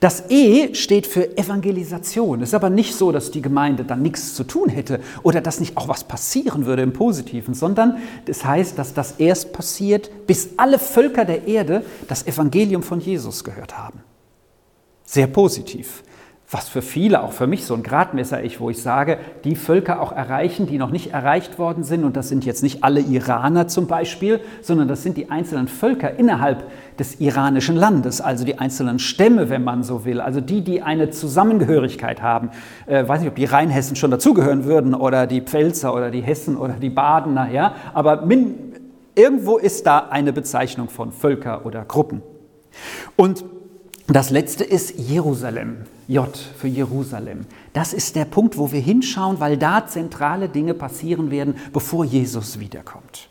Das 0.00 0.30
E 0.30 0.74
steht 0.74 1.06
für 1.06 1.36
Evangelisation. 1.36 2.42
Es 2.42 2.50
ist 2.50 2.54
aber 2.54 2.70
nicht 2.70 2.94
so, 2.94 3.12
dass 3.12 3.30
die 3.30 3.42
Gemeinde 3.42 3.84
dann 3.84 4.02
nichts 4.02 4.34
zu 4.34 4.44
tun 4.44 4.68
hätte 4.68 5.00
oder 5.22 5.40
dass 5.40 5.60
nicht 5.60 5.76
auch 5.76 5.88
was 5.88 6.04
passieren 6.04 6.66
würde 6.66 6.82
im 6.82 6.92
Positiven, 6.92 7.54
sondern 7.54 7.98
das 8.26 8.44
heißt, 8.44 8.78
dass 8.78 8.94
das 8.94 9.12
erst 9.18 9.52
passiert, 9.52 10.26
bis 10.26 10.50
alle 10.56 10.78
Völker 10.78 11.24
der 11.24 11.46
Erde 11.46 11.84
das 12.08 12.26
Evangelium 12.26 12.82
von 12.82 13.00
Jesus 13.00 13.44
gehört 13.44 13.78
haben. 13.78 14.00
Sehr 15.04 15.26
positiv 15.26 16.02
was 16.54 16.68
für 16.68 16.82
viele, 16.82 17.24
auch 17.24 17.32
für 17.32 17.48
mich 17.48 17.66
so 17.66 17.74
ein 17.74 17.82
Gradmesser 17.82 18.40
ist, 18.40 18.60
wo 18.60 18.70
ich 18.70 18.80
sage, 18.80 19.18
die 19.42 19.56
Völker 19.56 20.00
auch 20.00 20.12
erreichen, 20.12 20.66
die 20.66 20.78
noch 20.78 20.90
nicht 20.90 21.12
erreicht 21.12 21.58
worden 21.58 21.82
sind. 21.82 22.04
Und 22.04 22.16
das 22.16 22.28
sind 22.28 22.44
jetzt 22.44 22.62
nicht 22.62 22.84
alle 22.84 23.00
Iraner 23.00 23.66
zum 23.66 23.88
Beispiel, 23.88 24.40
sondern 24.62 24.86
das 24.86 25.02
sind 25.02 25.16
die 25.16 25.32
einzelnen 25.32 25.66
Völker 25.66 26.16
innerhalb 26.16 26.64
des 26.96 27.18
iranischen 27.18 27.74
Landes, 27.74 28.20
also 28.20 28.44
die 28.44 28.60
einzelnen 28.60 29.00
Stämme, 29.00 29.50
wenn 29.50 29.64
man 29.64 29.82
so 29.82 30.04
will, 30.04 30.20
also 30.20 30.40
die, 30.40 30.62
die 30.62 30.80
eine 30.80 31.10
Zusammengehörigkeit 31.10 32.22
haben. 32.22 32.50
Äh, 32.86 33.08
weiß 33.08 33.20
nicht, 33.20 33.30
ob 33.30 33.34
die 33.34 33.46
Rheinhessen 33.46 33.96
schon 33.96 34.12
dazugehören 34.12 34.64
würden 34.64 34.94
oder 34.94 35.26
die 35.26 35.40
Pfälzer 35.40 35.92
oder 35.92 36.12
die 36.12 36.20
Hessen 36.20 36.56
oder 36.56 36.74
die 36.74 36.90
Badener, 36.90 37.50
ja, 37.50 37.74
aber 37.94 38.24
min, 38.24 38.54
irgendwo 39.16 39.56
ist 39.56 39.88
da 39.88 40.06
eine 40.08 40.32
Bezeichnung 40.32 40.88
von 40.88 41.10
Völker 41.10 41.66
oder 41.66 41.84
Gruppen. 41.84 42.22
Und 43.16 43.44
das 44.06 44.30
letzte 44.30 44.64
ist 44.64 44.98
Jerusalem. 44.98 45.78
J 46.06 46.36
für 46.36 46.68
Jerusalem. 46.68 47.46
Das 47.72 47.94
ist 47.94 48.14
der 48.16 48.26
Punkt, 48.26 48.58
wo 48.58 48.70
wir 48.70 48.80
hinschauen, 48.80 49.40
weil 49.40 49.56
da 49.56 49.86
zentrale 49.86 50.48
Dinge 50.48 50.74
passieren 50.74 51.30
werden, 51.30 51.56
bevor 51.72 52.04
Jesus 52.04 52.60
wiederkommt. 52.60 53.28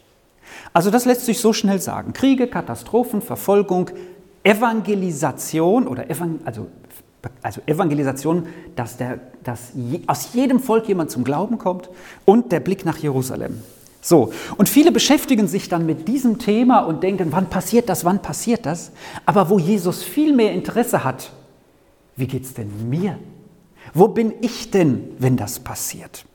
Also 0.74 0.90
das 0.90 1.06
lässt 1.06 1.26
sich 1.26 1.40
so 1.40 1.54
schnell 1.54 1.80
sagen. 1.80 2.14
Kriege, 2.14 2.48
Katastrophen, 2.48 3.22
Verfolgung, 3.22 3.92
Evangelisation 4.44 5.88
oder 5.88 6.10
Evangel 6.10 6.40
also, 6.46 6.68
also 7.42 7.62
Evangelisation, 7.68 8.48
dass, 8.76 8.98
der, 8.98 9.20
dass 9.44 9.74
aus 10.08 10.34
jedem 10.34 10.60
Volk 10.60 10.88
jemand 10.88 11.12
zum 11.12 11.24
Glauben 11.24 11.58
kommt 11.60 11.90
und 12.26 12.52
der 12.52 12.60
Blick 12.60 12.86
nach 12.86 12.98
Jerusalem. 12.98 13.62
So, 14.06 14.34
und 14.58 14.68
viele 14.68 14.92
beschäftigen 14.92 15.48
sich 15.48 15.70
dann 15.70 15.86
mit 15.86 16.10
diesem 16.10 16.38
Thema 16.38 16.80
und 16.80 17.04
denken, 17.04 17.30
wann 17.32 17.50
passiert 17.50 17.88
das, 17.88 18.04
wann 18.04 18.22
passiert 18.22 18.66
das? 18.66 18.92
Aber 19.26 19.50
wo 19.50 19.58
Jesus 19.58 20.04
viel 20.04 20.34
mehr 20.34 20.52
Interesse 20.52 21.06
hat, 21.06 21.32
wie 22.18 22.28
geht 22.28 22.44
es 22.44 22.54
denn 22.54 22.90
mir? 22.90 23.18
Wo 23.94 24.10
bin 24.10 24.34
ich 24.42 24.72
denn, 24.72 25.10
wenn 25.20 25.38
das 25.38 25.60
passiert? 25.60 26.26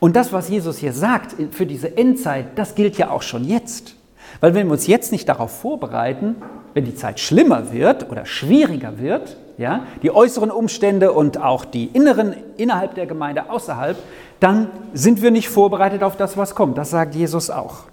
Und 0.00 0.16
das, 0.16 0.32
was 0.32 0.48
Jesus 0.48 0.78
hier 0.78 0.94
sagt 0.94 1.34
für 1.52 1.66
diese 1.66 1.98
Endzeit, 1.98 2.58
das 2.58 2.74
gilt 2.74 2.96
ja 2.96 3.10
auch 3.10 3.22
schon 3.22 3.44
jetzt. 3.44 3.94
Weil 4.40 4.54
wenn 4.54 4.66
wir 4.66 4.72
uns 4.72 4.86
jetzt 4.86 5.12
nicht 5.12 5.28
darauf 5.28 5.50
vorbereiten, 5.50 6.36
wenn 6.72 6.86
die 6.86 6.94
Zeit 6.94 7.20
schlimmer 7.20 7.72
wird 7.72 8.10
oder 8.10 8.24
schwieriger 8.24 8.98
wird, 8.98 9.36
ja, 9.58 9.86
die 10.02 10.12
äußeren 10.12 10.50
Umstände 10.50 11.12
und 11.12 11.38
auch 11.38 11.64
die 11.64 11.86
inneren 11.86 12.34
innerhalb 12.56 12.94
der 12.94 13.06
Gemeinde 13.06 13.50
außerhalb, 13.50 13.98
dann 14.40 14.70
sind 14.94 15.22
wir 15.22 15.30
nicht 15.30 15.48
vorbereitet 15.48 16.02
auf 16.02 16.16
das, 16.16 16.36
was 16.36 16.54
kommt. 16.54 16.78
Das 16.78 16.90
sagt 16.90 17.14
Jesus 17.14 17.50
auch. 17.50 17.84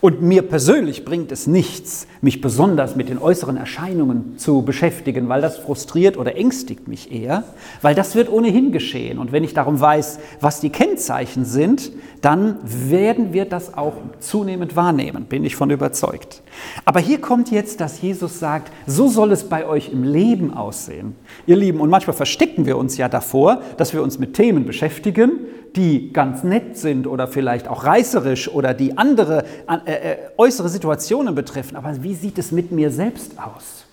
Und 0.00 0.22
mir 0.22 0.42
persönlich 0.42 1.04
bringt 1.04 1.32
es 1.32 1.46
nichts, 1.46 2.06
mich 2.20 2.40
besonders 2.40 2.96
mit 2.96 3.08
den 3.08 3.18
äußeren 3.18 3.56
Erscheinungen 3.56 4.38
zu 4.38 4.62
beschäftigen, 4.62 5.28
weil 5.28 5.40
das 5.40 5.58
frustriert 5.58 6.16
oder 6.16 6.36
ängstigt 6.36 6.88
mich 6.88 7.12
eher, 7.12 7.44
weil 7.82 7.94
das 7.94 8.14
wird 8.14 8.30
ohnehin 8.30 8.72
geschehen. 8.72 9.18
Und 9.18 9.32
wenn 9.32 9.44
ich 9.44 9.54
darum 9.54 9.80
weiß, 9.80 10.18
was 10.40 10.60
die 10.60 10.70
Kennzeichen 10.70 11.44
sind, 11.44 11.92
dann 12.20 12.58
werden 12.64 13.32
wir 13.32 13.44
das 13.44 13.74
auch 13.74 13.94
zunehmend 14.18 14.76
wahrnehmen, 14.76 15.26
bin 15.26 15.44
ich 15.44 15.56
von 15.56 15.70
überzeugt. 15.70 16.42
Aber 16.84 17.00
hier 17.00 17.20
kommt 17.20 17.50
jetzt, 17.50 17.80
dass 17.80 18.00
Jesus 18.00 18.38
sagt, 18.38 18.72
so 18.86 19.08
soll 19.08 19.32
es 19.32 19.44
bei 19.44 19.66
euch 19.66 19.92
im 19.92 20.04
Leben 20.04 20.52
aussehen. 20.52 21.14
Ihr 21.46 21.56
Lieben, 21.56 21.80
und 21.80 21.90
manchmal 21.90 22.16
verstecken 22.16 22.66
wir 22.66 22.76
uns 22.76 22.96
ja 22.96 23.08
davor, 23.08 23.62
dass 23.76 23.92
wir 23.92 24.02
uns 24.02 24.18
mit 24.18 24.34
Themen 24.34 24.66
beschäftigen, 24.66 25.40
die 25.76 26.12
ganz 26.12 26.42
nett 26.42 26.76
sind 26.76 27.06
oder 27.06 27.28
vielleicht 27.28 27.68
auch 27.68 27.84
reißerisch 27.84 28.48
oder 28.48 28.74
die 28.74 28.96
andere 28.96 29.44
äh, 29.68 29.92
äh, 29.92 30.16
äußere 30.36 30.68
Situationen 30.68 31.34
betreffen. 31.34 31.76
Aber 31.76 32.02
wie 32.02 32.14
sieht 32.14 32.38
es 32.38 32.52
mit 32.52 32.72
mir 32.72 32.90
selbst 32.90 33.32
aus? 33.38 33.84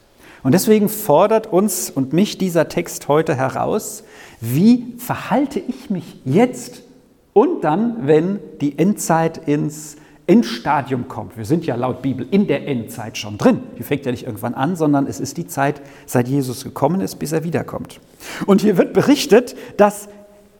Und 0.43 0.53
deswegen 0.53 0.89
fordert 0.89 1.47
uns 1.47 1.89
und 1.89 2.13
mich 2.13 2.37
dieser 2.37 2.67
Text 2.67 3.07
heute 3.07 3.35
heraus, 3.35 4.03
wie 4.41 4.95
verhalte 4.97 5.59
ich 5.59 5.89
mich 5.89 6.21
jetzt 6.25 6.83
und 7.31 7.63
dann, 7.63 8.07
wenn 8.07 8.39
die 8.59 8.77
Endzeit 8.77 9.47
ins 9.47 9.95
Endstadium 10.25 11.07
kommt. 11.07 11.35
Wir 11.37 11.45
sind 11.45 11.65
ja 11.65 11.75
laut 11.75 12.01
Bibel 12.01 12.25
in 12.31 12.47
der 12.47 12.67
Endzeit 12.67 13.17
schon 13.17 13.37
drin. 13.37 13.61
Die 13.77 13.83
fängt 13.83 14.05
ja 14.05 14.11
nicht 14.11 14.25
irgendwann 14.25 14.53
an, 14.53 14.75
sondern 14.75 15.05
es 15.07 15.19
ist 15.19 15.37
die 15.37 15.47
Zeit, 15.47 15.81
seit 16.05 16.27
Jesus 16.27 16.63
gekommen 16.63 17.01
ist, 17.01 17.15
bis 17.15 17.33
er 17.33 17.43
wiederkommt. 17.43 17.99
Und 18.45 18.61
hier 18.61 18.77
wird 18.77 18.93
berichtet, 18.93 19.55
dass 19.75 20.07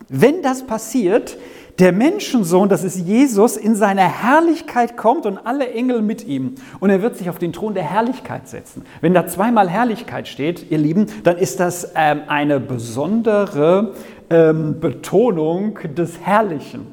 wenn 0.10 0.42
das 0.42 0.64
passiert, 0.64 1.38
der 1.80 1.92
Menschensohn, 1.92 2.70
das 2.70 2.84
ist 2.84 3.00
Jesus, 3.00 3.58
in 3.58 3.76
seiner 3.76 4.04
Herrlichkeit 4.04 4.96
kommt 4.96 5.26
und 5.26 5.40
alle 5.40 5.72
Engel 5.72 6.02
mit 6.02 6.28
ihm. 6.28 6.56
Und 6.80 6.92
er 6.92 7.02
wird 7.02 7.18
sich 7.18 7.30
auf 7.30 7.40
den 7.40 7.52
Thron 7.52 7.74
der 7.74 7.84
Herrlichkeit 7.84 8.48
setzen. 8.48 8.84
Wenn 9.02 9.14
da 9.14 9.26
zweimal 9.26 9.70
Herrlichkeit 9.70 10.28
steht, 10.28 10.70
ihr 10.70 10.78
Lieben, 10.78 11.08
dann 11.24 11.38
ist 11.38 11.60
das 11.60 11.94
ähm, 11.96 12.22
eine 12.28 12.60
besondere 12.60 13.94
ähm, 14.30 14.80
Betonung 14.80 15.80
des 15.96 16.20
Herrlichen. 16.22 16.88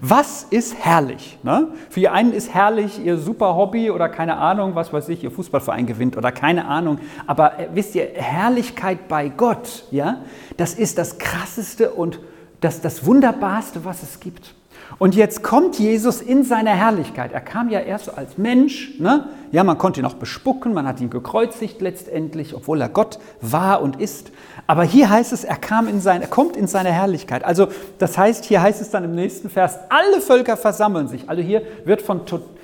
Was 0.00 0.44
ist 0.50 0.76
herrlich? 0.78 1.38
Ne? 1.42 1.68
Für 1.90 2.00
die 2.00 2.08
einen 2.08 2.32
ist 2.32 2.52
herrlich 2.52 3.04
ihr 3.04 3.18
super 3.18 3.54
Hobby 3.56 3.90
oder 3.90 4.08
keine 4.08 4.36
Ahnung, 4.36 4.74
was 4.74 4.92
weiß 4.92 5.08
ich, 5.08 5.24
ihr 5.24 5.30
Fußballverein 5.30 5.86
gewinnt 5.86 6.16
oder 6.16 6.32
keine 6.32 6.66
Ahnung. 6.66 6.98
Aber 7.26 7.58
äh, 7.58 7.68
wisst 7.72 7.94
ihr, 7.94 8.08
Herrlichkeit 8.14 9.08
bei 9.08 9.28
Gott, 9.28 9.84
ja, 9.90 10.20
das 10.56 10.74
ist 10.74 10.98
das 10.98 11.18
krasseste 11.18 11.90
und 11.90 12.20
das, 12.60 12.80
das 12.80 13.04
Wunderbarste, 13.04 13.84
was 13.84 14.02
es 14.02 14.20
gibt. 14.20 14.54
Und 14.98 15.14
jetzt 15.14 15.42
kommt 15.42 15.78
Jesus 15.78 16.22
in 16.22 16.42
seiner 16.42 16.70
Herrlichkeit. 16.70 17.32
Er 17.32 17.40
kam 17.40 17.68
ja 17.68 17.80
erst 17.80 18.16
als 18.16 18.38
Mensch. 18.38 18.98
Ne? 18.98 19.28
Ja, 19.52 19.62
man 19.62 19.76
konnte 19.76 20.00
ihn 20.00 20.06
auch 20.06 20.14
bespucken, 20.14 20.72
man 20.72 20.86
hat 20.86 21.00
ihn 21.00 21.10
gekreuzigt 21.10 21.82
letztendlich, 21.82 22.54
obwohl 22.54 22.80
er 22.80 22.88
Gott 22.88 23.18
war 23.42 23.82
und 23.82 24.00
ist. 24.00 24.30
Aber 24.66 24.84
hier 24.84 25.10
heißt 25.10 25.32
es, 25.32 25.44
er, 25.44 25.56
kam 25.56 25.86
in 25.86 26.00
sein, 26.00 26.22
er 26.22 26.28
kommt 26.28 26.56
in 26.56 26.66
seine 26.66 26.92
Herrlichkeit. 26.92 27.44
Also 27.44 27.68
das 27.98 28.16
heißt, 28.16 28.44
hier 28.46 28.62
heißt 28.62 28.80
es 28.80 28.90
dann 28.90 29.04
im 29.04 29.14
nächsten 29.14 29.50
Vers, 29.50 29.78
alle 29.90 30.20
Völker 30.20 30.56
versammeln 30.56 31.08
sich. 31.08 31.28
Also 31.28 31.42
hier 31.42 31.62
wird 31.84 32.00
von, 32.00 32.22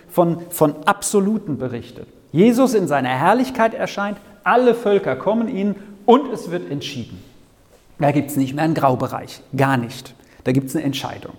von, 0.09 0.39
von 0.49 0.75
Absoluten 0.87 1.59
berichtet. 1.59 2.09
Jesus 2.33 2.73
in 2.73 2.89
seiner 2.89 3.11
Herrlichkeit 3.11 3.75
erscheint, 3.75 4.17
alle 4.43 4.75
Völker 4.75 5.17
kommen 5.17 5.49
ihn 5.49 5.75
und 6.07 6.33
es 6.33 6.51
wird 6.51 6.71
entschieden. 6.71 7.23
Da 7.99 8.11
gibt 8.11 8.31
es 8.31 8.37
nicht 8.37 8.55
mehr 8.55 8.65
einen 8.65 8.75
Graubereich, 8.75 9.43
gar 9.55 9.77
nicht. 9.77 10.15
Da 10.45 10.53
gibt 10.53 10.69
es 10.69 10.75
eine 10.75 10.85
Entscheidung. 10.85 11.35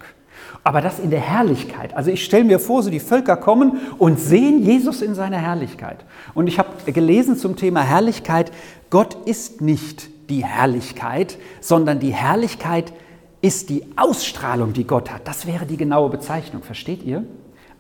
Aber 0.63 0.82
das 0.82 1.00
in 1.00 1.10
der 1.10 1.20
Herrlichkeit. 1.20 1.93
Also 1.93 2.10
ich 2.10 2.24
stelle 2.24 2.46
mir 2.46 2.60
vor, 2.60 2.84
so 2.84 2.89
die 2.89 3.01
Völker 3.01 3.36
kommen 3.36 3.82
und 3.98 4.20
sehen 4.20 4.63
Jesus 4.63 5.01
in 5.01 5.13
seiner 5.13 5.38
Herrlichkeit. 5.38 6.05
Und 6.34 6.48
ich 6.48 6.58
habe 6.58 6.91
gelesen 6.91 7.36
zum 7.36 7.58
Thema 7.58 7.82
Herrlichkeit, 7.82 8.51
Gott 8.89 9.17
ist 9.25 9.60
nicht 9.60 10.10
die 10.29 10.46
Herrlichkeit, 10.46 11.38
sondern 11.60 12.00
die 12.00 12.13
Herrlichkeit 12.13 12.93
ist 13.41 13.70
die 13.70 13.84
Ausstrahlung, 13.98 14.72
die 14.72 14.88
Gott 14.88 15.12
hat. 15.12 15.27
Das 15.27 15.46
wäre 15.46 15.65
die 15.65 15.75
genaue 15.75 16.10
Bezeichnung, 16.10 16.63
versteht 16.63 17.03
ihr? 17.03 17.25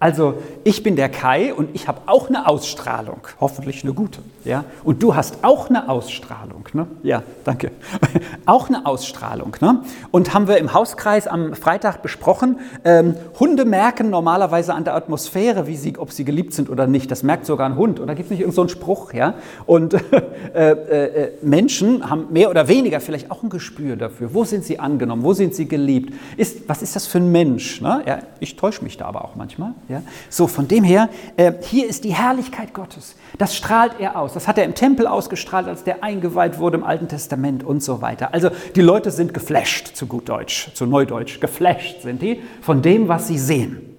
Also 0.03 0.33
ich 0.65 0.83
bin 0.83 0.97
der 0.97 1.07
Kai 1.07 1.53
und 1.53 1.73
ich 1.73 1.87
habe 1.87 2.01
auch 2.07 2.27
eine 2.27 2.45
Ausstrahlung, 2.49 3.21
hoffentlich 3.39 3.85
eine 3.85 3.93
gute. 3.93 4.19
Ja? 4.43 4.65
Und 4.83 5.01
du 5.01 5.15
hast 5.15 5.45
auch 5.45 5.69
eine 5.69 5.87
Ausstrahlung. 5.87 6.67
Ne? 6.73 6.87
Ja, 7.03 7.23
danke. 7.45 7.71
auch 8.45 8.67
eine 8.67 8.85
Ausstrahlung. 8.85 9.55
Ne? 9.61 9.81
Und 10.11 10.33
haben 10.33 10.49
wir 10.49 10.57
im 10.57 10.73
Hauskreis 10.73 11.25
am 11.25 11.53
Freitag 11.53 12.01
besprochen, 12.01 12.59
ähm, 12.83 13.15
Hunde 13.39 13.63
merken 13.63 14.09
normalerweise 14.09 14.73
an 14.73 14.83
der 14.83 14.95
Atmosphäre, 14.95 15.67
wie 15.67 15.77
sie, 15.77 15.97
ob 15.97 16.11
sie 16.11 16.25
geliebt 16.25 16.53
sind 16.53 16.69
oder 16.69 16.85
nicht. 16.85 17.09
Das 17.09 17.23
merkt 17.23 17.45
sogar 17.45 17.69
ein 17.69 17.77
Hund. 17.77 18.01
Und 18.01 18.07
da 18.07 18.13
gibt 18.13 18.25
es 18.25 18.31
nicht 18.31 18.41
irgendeinen 18.41 18.67
so 18.67 18.75
Spruch. 18.75 19.13
Ja? 19.13 19.35
Und 19.65 19.93
äh, 20.53 20.71
äh, 20.71 21.31
Menschen 21.41 22.09
haben 22.09 22.27
mehr 22.29 22.49
oder 22.49 22.67
weniger 22.67 22.99
vielleicht 22.99 23.31
auch 23.31 23.41
ein 23.41 23.49
Gespür 23.49 23.95
dafür. 23.95 24.33
Wo 24.33 24.43
sind 24.43 24.65
sie 24.65 24.79
angenommen? 24.79 25.23
Wo 25.23 25.31
sind 25.31 25.55
sie 25.55 25.65
geliebt? 25.65 26.13
Ist, 26.35 26.67
was 26.67 26.81
ist 26.81 26.97
das 26.97 27.07
für 27.07 27.19
ein 27.19 27.31
Mensch? 27.31 27.79
Ne? 27.79 28.03
Ja, 28.05 28.19
ich 28.41 28.57
täusche 28.57 28.83
mich 28.83 28.97
da 28.97 29.05
aber 29.05 29.23
auch 29.23 29.37
manchmal. 29.37 29.73
Ja? 29.87 29.92
So, 30.29 30.47
von 30.47 30.67
dem 30.67 30.83
her, 30.83 31.09
äh, 31.37 31.53
hier 31.61 31.87
ist 31.87 32.03
die 32.03 32.13
Herrlichkeit 32.13 32.73
Gottes. 32.73 33.15
Das 33.37 33.55
strahlt 33.55 33.99
er 33.99 34.17
aus. 34.17 34.33
Das 34.33 34.47
hat 34.47 34.57
er 34.57 34.63
im 34.63 34.73
Tempel 34.73 35.05
ausgestrahlt, 35.05 35.67
als 35.67 35.83
der 35.83 36.03
eingeweiht 36.03 36.57
wurde 36.57 36.77
im 36.77 36.83
Alten 36.83 37.07
Testament 37.07 37.63
und 37.63 37.83
so 37.83 38.01
weiter. 38.01 38.33
Also 38.33 38.49
die 38.75 38.81
Leute 38.81 39.11
sind 39.11 39.33
geflasht, 39.33 39.95
zu 39.95 40.07
gut 40.07 40.29
Deutsch, 40.29 40.73
zu 40.73 40.85
Neudeutsch. 40.85 41.39
Geflasht 41.39 42.01
sind 42.01 42.21
die 42.21 42.41
von 42.61 42.81
dem, 42.81 43.07
was 43.07 43.27
sie 43.27 43.37
sehen. 43.37 43.93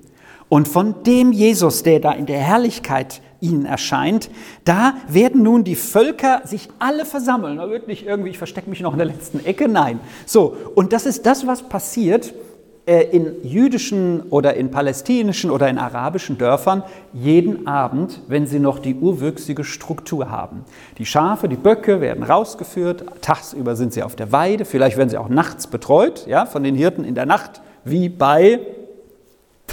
Und 0.49 0.69
von 0.69 1.03
dem 1.05 1.33
Jesus, 1.33 1.83
der 1.83 2.01
da 2.01 2.13
in 2.13 2.27
der 2.27 2.39
Herrlichkeit 2.39 3.21
ihnen 3.41 3.67
erscheint, 3.67 4.31
da 4.65 4.95
werden 5.09 5.43
nun 5.43 5.65
die 5.65 5.77
Völker 5.77 6.43
sich 6.45 6.69
alle 6.79 7.05
versammeln. 7.05 7.59
Da 7.59 7.69
wird 7.69 7.89
nicht 7.89 8.07
irgendwie, 8.07 8.31
ich 8.31 8.39
verstecke 8.39 8.71
mich 8.71 8.81
noch 8.81 8.93
in 8.93 8.99
der 8.99 9.07
letzten 9.07 9.45
Ecke, 9.45 9.69
nein. 9.69 10.01
So, 10.27 10.57
und 10.75 10.93
das 10.93 11.07
ist 11.07 11.27
das, 11.27 11.47
was 11.47 11.69
passiert, 11.69 12.35
in 12.87 13.43
jüdischen 13.43 14.23
oder 14.29 14.55
in 14.55 14.71
palästinischen 14.71 15.51
oder 15.51 15.69
in 15.71 15.79
arabischen 15.79 16.37
Dörfern 16.37 16.83
jeden 17.15 17.67
Abend, 17.67 18.21
wenn 18.29 18.47
sie 18.47 18.59
noch 18.59 18.79
die 18.79 18.95
urwüchsige 18.95 19.65
Struktur 19.65 20.31
haben. 20.31 20.67
Die 20.99 21.07
Schafe, 21.07 21.49
die 21.49 21.57
Böcke 21.57 22.03
werden 22.03 22.23
rausgeführt, 22.23 23.05
tagsüber 23.23 23.75
sind 23.75 23.95
sie 23.95 24.03
auf 24.03 24.17
der 24.17 24.33
Weide, 24.33 24.67
vielleicht 24.67 24.99
werden 24.99 25.09
sie 25.09 25.17
auch 25.17 25.31
nachts 25.31 25.67
betreut, 25.67 26.27
ja, 26.27 26.45
von 26.45 26.63
den 26.63 26.75
Hirten 26.75 27.05
in 27.05 27.15
der 27.15 27.25
Nacht, 27.25 27.63
wie 27.85 28.11
bei 28.11 28.61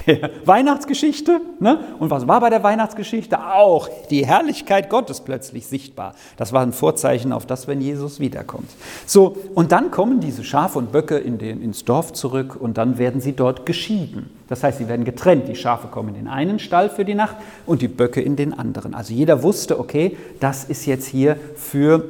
der 0.08 0.32
Weihnachtsgeschichte. 0.46 1.42
Ne? 1.60 1.80
Und 2.00 2.10
was 2.10 2.28
war 2.28 2.40
bei 2.40 2.50
der 2.50 2.64
Weihnachtsgeschichte? 2.64 3.40
Auch 3.40 3.90
die 4.10 4.26
Herrlichkeit 4.26 4.90
Gottes 4.90 5.22
plötzlich 5.22 5.68
sichtbar. 5.68 6.16
Das 6.38 6.54
war 6.54 6.62
ein 6.62 6.74
Vorzeichen 6.74 7.32
auf 7.32 7.46
das, 7.46 7.68
wenn 7.68 7.82
Jesus 7.82 8.20
wiederkommt. 8.20 8.70
So, 9.06 9.38
und 9.54 9.72
dann 9.72 9.92
kommen 9.92 10.20
diese 10.20 10.44
Schafe 10.44 10.80
und 10.80 10.92
Böcke 10.92 11.18
in 11.18 11.38
den, 11.38 11.62
ins 11.62 11.86
Dorf 11.86 12.14
zurück 12.14 12.56
und 12.60 12.78
dann 12.78 12.98
werden 12.98 13.22
sie 13.22 13.34
dort 13.34 13.66
geschieden. 13.66 14.30
Das 14.48 14.64
heißt, 14.64 14.80
sie 14.80 14.88
werden 14.88 15.06
getrennt. 15.06 15.48
Die 15.48 15.56
Schafe 15.56 15.88
kommen 15.88 16.10
in 16.10 16.16
den 16.16 16.28
einen 16.28 16.60
Stall 16.60 16.90
für 16.90 17.06
die 17.06 17.16
Nacht 17.16 17.38
und 17.66 17.82
die 17.82 17.88
Böcke 17.88 18.22
in 18.22 18.36
den 18.36 18.58
anderen. 18.58 18.94
Also 18.94 19.14
jeder 19.14 19.44
wusste, 19.44 19.80
okay, 19.80 20.18
das 20.40 20.64
ist 20.64 20.86
jetzt 20.86 21.08
hier 21.08 21.38
für 21.56 22.06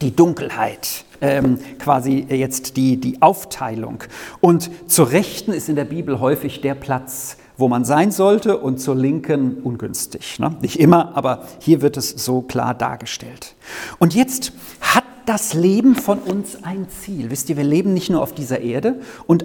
die 0.00 0.14
Dunkelheit 0.14 1.05
ähm, 1.20 1.58
quasi 1.78 2.26
jetzt 2.28 2.76
die, 2.76 2.98
die 2.98 3.22
Aufteilung. 3.22 4.04
Und 4.40 4.70
zur 4.86 5.10
Rechten 5.10 5.52
ist 5.52 5.68
in 5.68 5.76
der 5.76 5.84
Bibel 5.84 6.20
häufig 6.20 6.60
der 6.60 6.74
Platz, 6.74 7.36
wo 7.56 7.68
man 7.68 7.84
sein 7.84 8.10
sollte, 8.10 8.58
und 8.58 8.78
zur 8.78 8.94
Linken 8.94 9.58
ungünstig. 9.62 10.38
Ne? 10.38 10.56
Nicht 10.60 10.78
immer, 10.78 11.16
aber 11.16 11.44
hier 11.60 11.82
wird 11.82 11.96
es 11.96 12.10
so 12.10 12.42
klar 12.42 12.74
dargestellt. 12.74 13.54
Und 13.98 14.14
jetzt 14.14 14.52
hat 14.80 15.04
das 15.26 15.54
Leben 15.54 15.94
von 15.94 16.18
uns 16.18 16.62
ein 16.62 16.88
Ziel. 16.88 17.30
Wisst 17.30 17.50
ihr, 17.50 17.56
wir 17.56 17.64
leben 17.64 17.94
nicht 17.94 18.10
nur 18.10 18.22
auf 18.22 18.32
dieser 18.32 18.60
Erde. 18.60 19.00
Und 19.26 19.44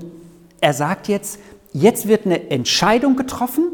er 0.59 0.73
sagt 0.73 1.07
jetzt, 1.07 1.39
jetzt 1.73 2.07
wird 2.07 2.25
eine 2.25 2.49
Entscheidung 2.51 3.15
getroffen, 3.15 3.71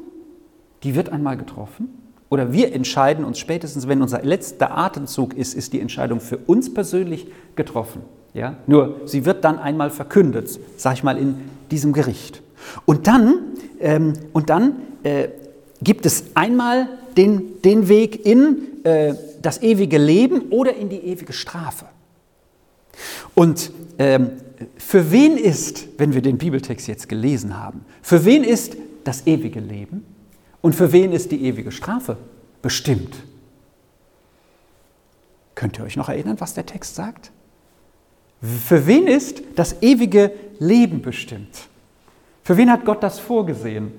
die 0.83 0.95
wird 0.95 1.09
einmal 1.09 1.37
getroffen. 1.37 1.89
Oder 2.29 2.51
wir 2.51 2.73
entscheiden 2.73 3.23
uns 3.23 3.39
spätestens, 3.39 3.87
wenn 3.87 4.01
unser 4.01 4.21
letzter 4.21 4.77
Atemzug 4.77 5.33
ist, 5.33 5.53
ist 5.53 5.73
die 5.73 5.79
Entscheidung 5.79 6.19
für 6.19 6.37
uns 6.37 6.73
persönlich 6.73 7.27
getroffen. 7.55 8.01
Ja? 8.33 8.57
Nur 8.67 9.01
sie 9.05 9.25
wird 9.25 9.43
dann 9.45 9.59
einmal 9.59 9.89
verkündet, 9.89 10.59
sag 10.75 10.93
ich 10.93 11.03
mal, 11.03 11.17
in 11.17 11.35
diesem 11.71 11.93
Gericht. 11.93 12.41
Und 12.85 13.07
dann, 13.07 13.39
ähm, 13.79 14.13
und 14.33 14.49
dann 14.49 14.75
äh, 15.03 15.29
gibt 15.81 16.05
es 16.05 16.25
einmal 16.33 16.87
den, 17.15 17.61
den 17.61 17.87
Weg 17.87 18.25
in 18.25 18.83
äh, 18.83 19.15
das 19.41 19.61
ewige 19.61 19.97
Leben 19.97 20.49
oder 20.49 20.75
in 20.75 20.89
die 20.89 20.97
ewige 20.97 21.33
Strafe. 21.33 21.85
Und 23.35 23.71
ähm, 23.99 24.31
für 24.77 25.11
wen 25.11 25.37
ist, 25.37 25.87
wenn 25.97 26.13
wir 26.13 26.21
den 26.21 26.37
Bibeltext 26.37 26.87
jetzt 26.87 27.07
gelesen 27.07 27.57
haben, 27.57 27.85
für 28.01 28.25
wen 28.25 28.43
ist 28.43 28.75
das 29.03 29.25
ewige 29.25 29.59
Leben? 29.59 30.03
Und 30.67 30.73
für 30.73 30.91
wen 30.91 31.13
ist 31.13 31.31
die 31.31 31.45
ewige 31.45 31.71
Strafe 31.71 32.17
bestimmt? 32.61 33.15
Könnt 35.55 35.79
ihr 35.79 35.85
euch 35.85 35.95
noch 35.95 36.09
erinnern, 36.09 36.41
was 36.41 36.55
der 36.55 36.65
Text 36.65 36.95
sagt? 36.95 37.31
Für 38.41 38.85
wen 38.85 39.07
ist 39.07 39.43
das 39.55 39.81
ewige 39.81 40.29
Leben 40.59 41.01
bestimmt? 41.01 41.69
Für 42.43 42.57
wen 42.57 42.69
hat 42.69 42.83
Gott 42.83 43.01
das 43.01 43.17
vorgesehen, 43.17 43.93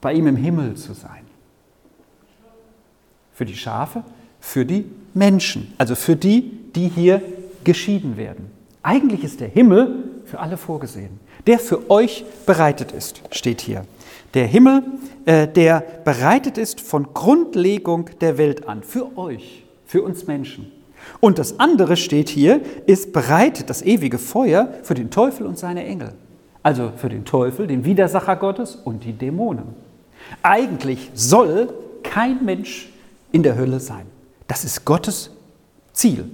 bei 0.00 0.12
ihm 0.12 0.28
im 0.28 0.36
Himmel 0.36 0.76
zu 0.76 0.92
sein? 0.92 1.24
Für 3.32 3.44
die 3.44 3.56
Schafe, 3.56 4.04
für 4.38 4.64
die 4.64 4.84
Menschen, 5.14 5.74
also 5.78 5.96
für 5.96 6.14
die, 6.14 6.60
die 6.76 6.90
hier 6.90 7.20
geschieden 7.64 8.16
werden. 8.16 8.52
Eigentlich 8.84 9.24
ist 9.24 9.40
der 9.40 9.48
Himmel 9.48 10.01
für 10.32 10.40
alle 10.40 10.56
vorgesehen, 10.56 11.20
der 11.46 11.58
für 11.58 11.90
euch 11.90 12.24
bereitet 12.46 12.92
ist, 12.92 13.20
steht 13.32 13.60
hier. 13.60 13.84
Der 14.32 14.46
Himmel, 14.46 14.82
äh, 15.26 15.46
der 15.46 15.84
bereitet 16.06 16.56
ist 16.56 16.80
von 16.80 17.12
Grundlegung 17.12 18.08
der 18.22 18.38
Welt 18.38 18.66
an, 18.66 18.82
für 18.82 19.18
euch, 19.18 19.66
für 19.84 20.02
uns 20.02 20.26
Menschen. 20.26 20.72
Und 21.20 21.38
das 21.38 21.60
andere 21.60 21.98
steht 21.98 22.30
hier, 22.30 22.62
ist 22.86 23.12
bereitet 23.12 23.68
das 23.68 23.82
ewige 23.82 24.16
Feuer 24.16 24.72
für 24.84 24.94
den 24.94 25.10
Teufel 25.10 25.46
und 25.46 25.58
seine 25.58 25.84
Engel. 25.84 26.14
Also 26.62 26.92
für 26.96 27.10
den 27.10 27.26
Teufel, 27.26 27.66
den 27.66 27.84
Widersacher 27.84 28.36
Gottes 28.36 28.76
und 28.76 29.04
die 29.04 29.12
Dämonen. 29.12 29.74
Eigentlich 30.42 31.10
soll 31.12 31.74
kein 32.02 32.42
Mensch 32.42 32.90
in 33.32 33.42
der 33.42 33.58
Hölle 33.58 33.80
sein. 33.80 34.06
Das 34.48 34.64
ist 34.64 34.86
Gottes 34.86 35.30
Ziel, 35.92 36.24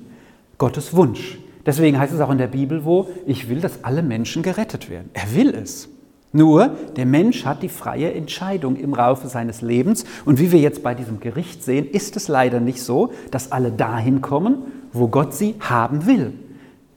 Gottes 0.56 0.94
Wunsch. 0.94 1.38
Deswegen 1.68 1.98
heißt 1.98 2.14
es 2.14 2.20
auch 2.20 2.30
in 2.30 2.38
der 2.38 2.46
Bibel, 2.46 2.86
wo 2.86 3.10
ich 3.26 3.50
will, 3.50 3.60
dass 3.60 3.84
alle 3.84 4.02
Menschen 4.02 4.42
gerettet 4.42 4.88
werden. 4.88 5.10
Er 5.12 5.34
will 5.34 5.50
es. 5.50 5.90
Nur 6.32 6.70
der 6.96 7.04
Mensch 7.04 7.44
hat 7.44 7.62
die 7.62 7.68
freie 7.68 8.10
Entscheidung 8.14 8.76
im 8.76 8.94
Laufe 8.94 9.28
seines 9.28 9.60
Lebens. 9.60 10.06
Und 10.24 10.40
wie 10.40 10.50
wir 10.50 10.60
jetzt 10.60 10.82
bei 10.82 10.94
diesem 10.94 11.20
Gericht 11.20 11.62
sehen, 11.62 11.86
ist 11.86 12.16
es 12.16 12.26
leider 12.26 12.60
nicht 12.60 12.82
so, 12.82 13.12
dass 13.30 13.52
alle 13.52 13.70
dahin 13.70 14.22
kommen, 14.22 14.62
wo 14.94 15.08
Gott 15.08 15.34
sie 15.34 15.56
haben 15.60 16.06
will. 16.06 16.32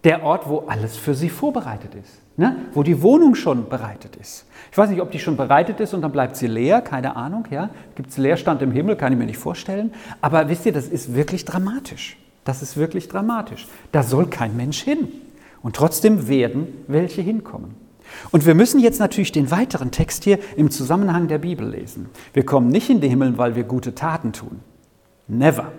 Der 0.06 0.24
Ort, 0.24 0.48
wo 0.48 0.60
alles 0.60 0.96
für 0.96 1.16
sie 1.16 1.30
vorbereitet 1.30 1.94
ist. 1.94 2.22
Ne? 2.38 2.56
Wo 2.74 2.82
die 2.82 3.02
Wohnung 3.02 3.36
schon 3.36 3.68
bereitet 3.68 4.16
ist. 4.16 4.46
Ich 4.72 4.78
weiß 4.78 4.90
nicht, 4.90 5.02
ob 5.02 5.12
die 5.12 5.20
schon 5.20 5.36
bereitet 5.36 5.82
ist 5.82 5.94
und 5.94 6.02
dann 6.02 6.14
bleibt 6.14 6.38
sie 6.38 6.48
leer, 6.48 6.80
keine 6.80 7.18
Ahnung. 7.18 7.44
Ja? 7.52 7.72
Gibt 7.96 8.12
es 8.12 8.18
Leerstand 8.18 8.62
im 8.62 8.72
Himmel, 8.72 8.96
kann 8.96 9.12
ich 9.12 9.20
mir 9.20 9.26
nicht 9.26 9.38
vorstellen. 9.38 9.94
Aber 10.22 10.48
wisst 10.48 10.66
ihr, 10.66 10.72
das 10.72 10.88
ist 10.88 11.14
wirklich 11.14 11.44
dramatisch. 11.44 12.16
Das 12.44 12.62
ist 12.62 12.78
wirklich 12.78 13.08
dramatisch. 13.08 13.68
Da 13.92 14.04
soll 14.04 14.28
kein 14.28 14.56
Mensch 14.58 14.82
hin. 14.82 15.08
Und 15.62 15.76
trotzdem 15.76 16.28
werden 16.28 16.68
welche 16.88 17.22
hinkommen. 17.22 17.76
Und 18.32 18.46
wir 18.46 18.56
müssen 18.56 18.80
jetzt 18.80 19.00
natürlich 19.00 19.32
den 19.32 19.52
weiteren 19.52 19.92
Text 19.92 20.24
hier 20.24 20.40
im 20.58 20.72
Zusammenhang 20.72 21.28
der 21.28 21.38
Bibel 21.38 21.68
lesen. 21.68 22.10
Wir 22.34 22.46
kommen 22.46 22.70
nicht 22.70 22.90
in 22.90 23.00
den 23.00 23.10
Himmel, 23.10 23.38
weil 23.38 23.56
wir 23.56 23.64
gute 23.64 23.96
Taten 23.96 24.34
tun. 24.34 24.60
Never. 25.28 25.72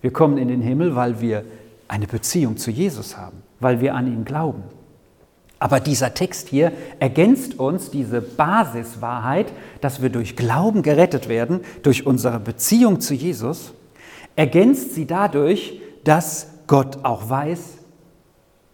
Wir 0.00 0.12
kommen 0.12 0.38
in 0.38 0.48
den 0.48 0.62
Himmel, 0.62 0.96
weil 0.96 1.20
wir 1.20 1.44
eine 1.86 2.06
Beziehung 2.06 2.56
zu 2.56 2.70
Jesus 2.70 3.16
haben, 3.16 3.42
weil 3.60 3.80
wir 3.80 3.94
an 3.94 4.06
ihn 4.06 4.24
glauben. 4.24 4.62
Aber 5.58 5.78
dieser 5.78 6.14
Text 6.14 6.48
hier 6.48 6.72
ergänzt 7.00 7.58
uns 7.58 7.90
diese 7.90 8.22
Basiswahrheit, 8.22 9.52
dass 9.82 10.00
wir 10.00 10.08
durch 10.08 10.34
Glauben 10.34 10.82
gerettet 10.82 11.28
werden, 11.28 11.60
durch 11.82 12.06
unsere 12.06 12.40
Beziehung 12.40 13.00
zu 13.00 13.12
Jesus, 13.12 13.74
ergänzt 14.36 14.94
sie 14.94 15.06
dadurch, 15.06 15.80
dass 16.04 16.48
Gott 16.66 17.04
auch 17.04 17.28
weiß 17.28 17.78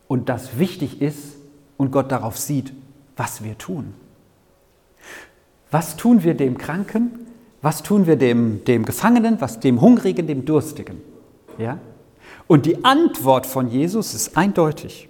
und 0.09 0.29
das 0.29 0.59
wichtig 0.59 1.01
ist 1.01 1.37
und 1.77 1.91
Gott 1.91 2.13
darauf 2.13 2.39
sieht, 2.39 2.73
was 3.17 3.43
wir 3.43 3.57
tun. 3.59 3.95
Was 5.71 5.97
tun 5.97 6.23
wir 6.23 6.35
dem 6.35 6.59
Kranken? 6.59 7.27
Was 7.63 7.83
tun 7.83 8.07
wir 8.07 8.17
dem, 8.17 8.65
dem 8.65 8.85
Gefangenen? 8.85 9.41
Was 9.41 9.61
dem 9.61 9.81
Hungrigen, 9.81 10.27
dem 10.27 10.45
Durstigen? 10.45 11.01
Ja? 11.59 11.79
Und 12.47 12.67
die 12.67 12.85
Antwort 12.85 13.47
von 13.47 13.69
Jesus 13.69 14.15
ist 14.15 14.37
eindeutig. 14.37 15.09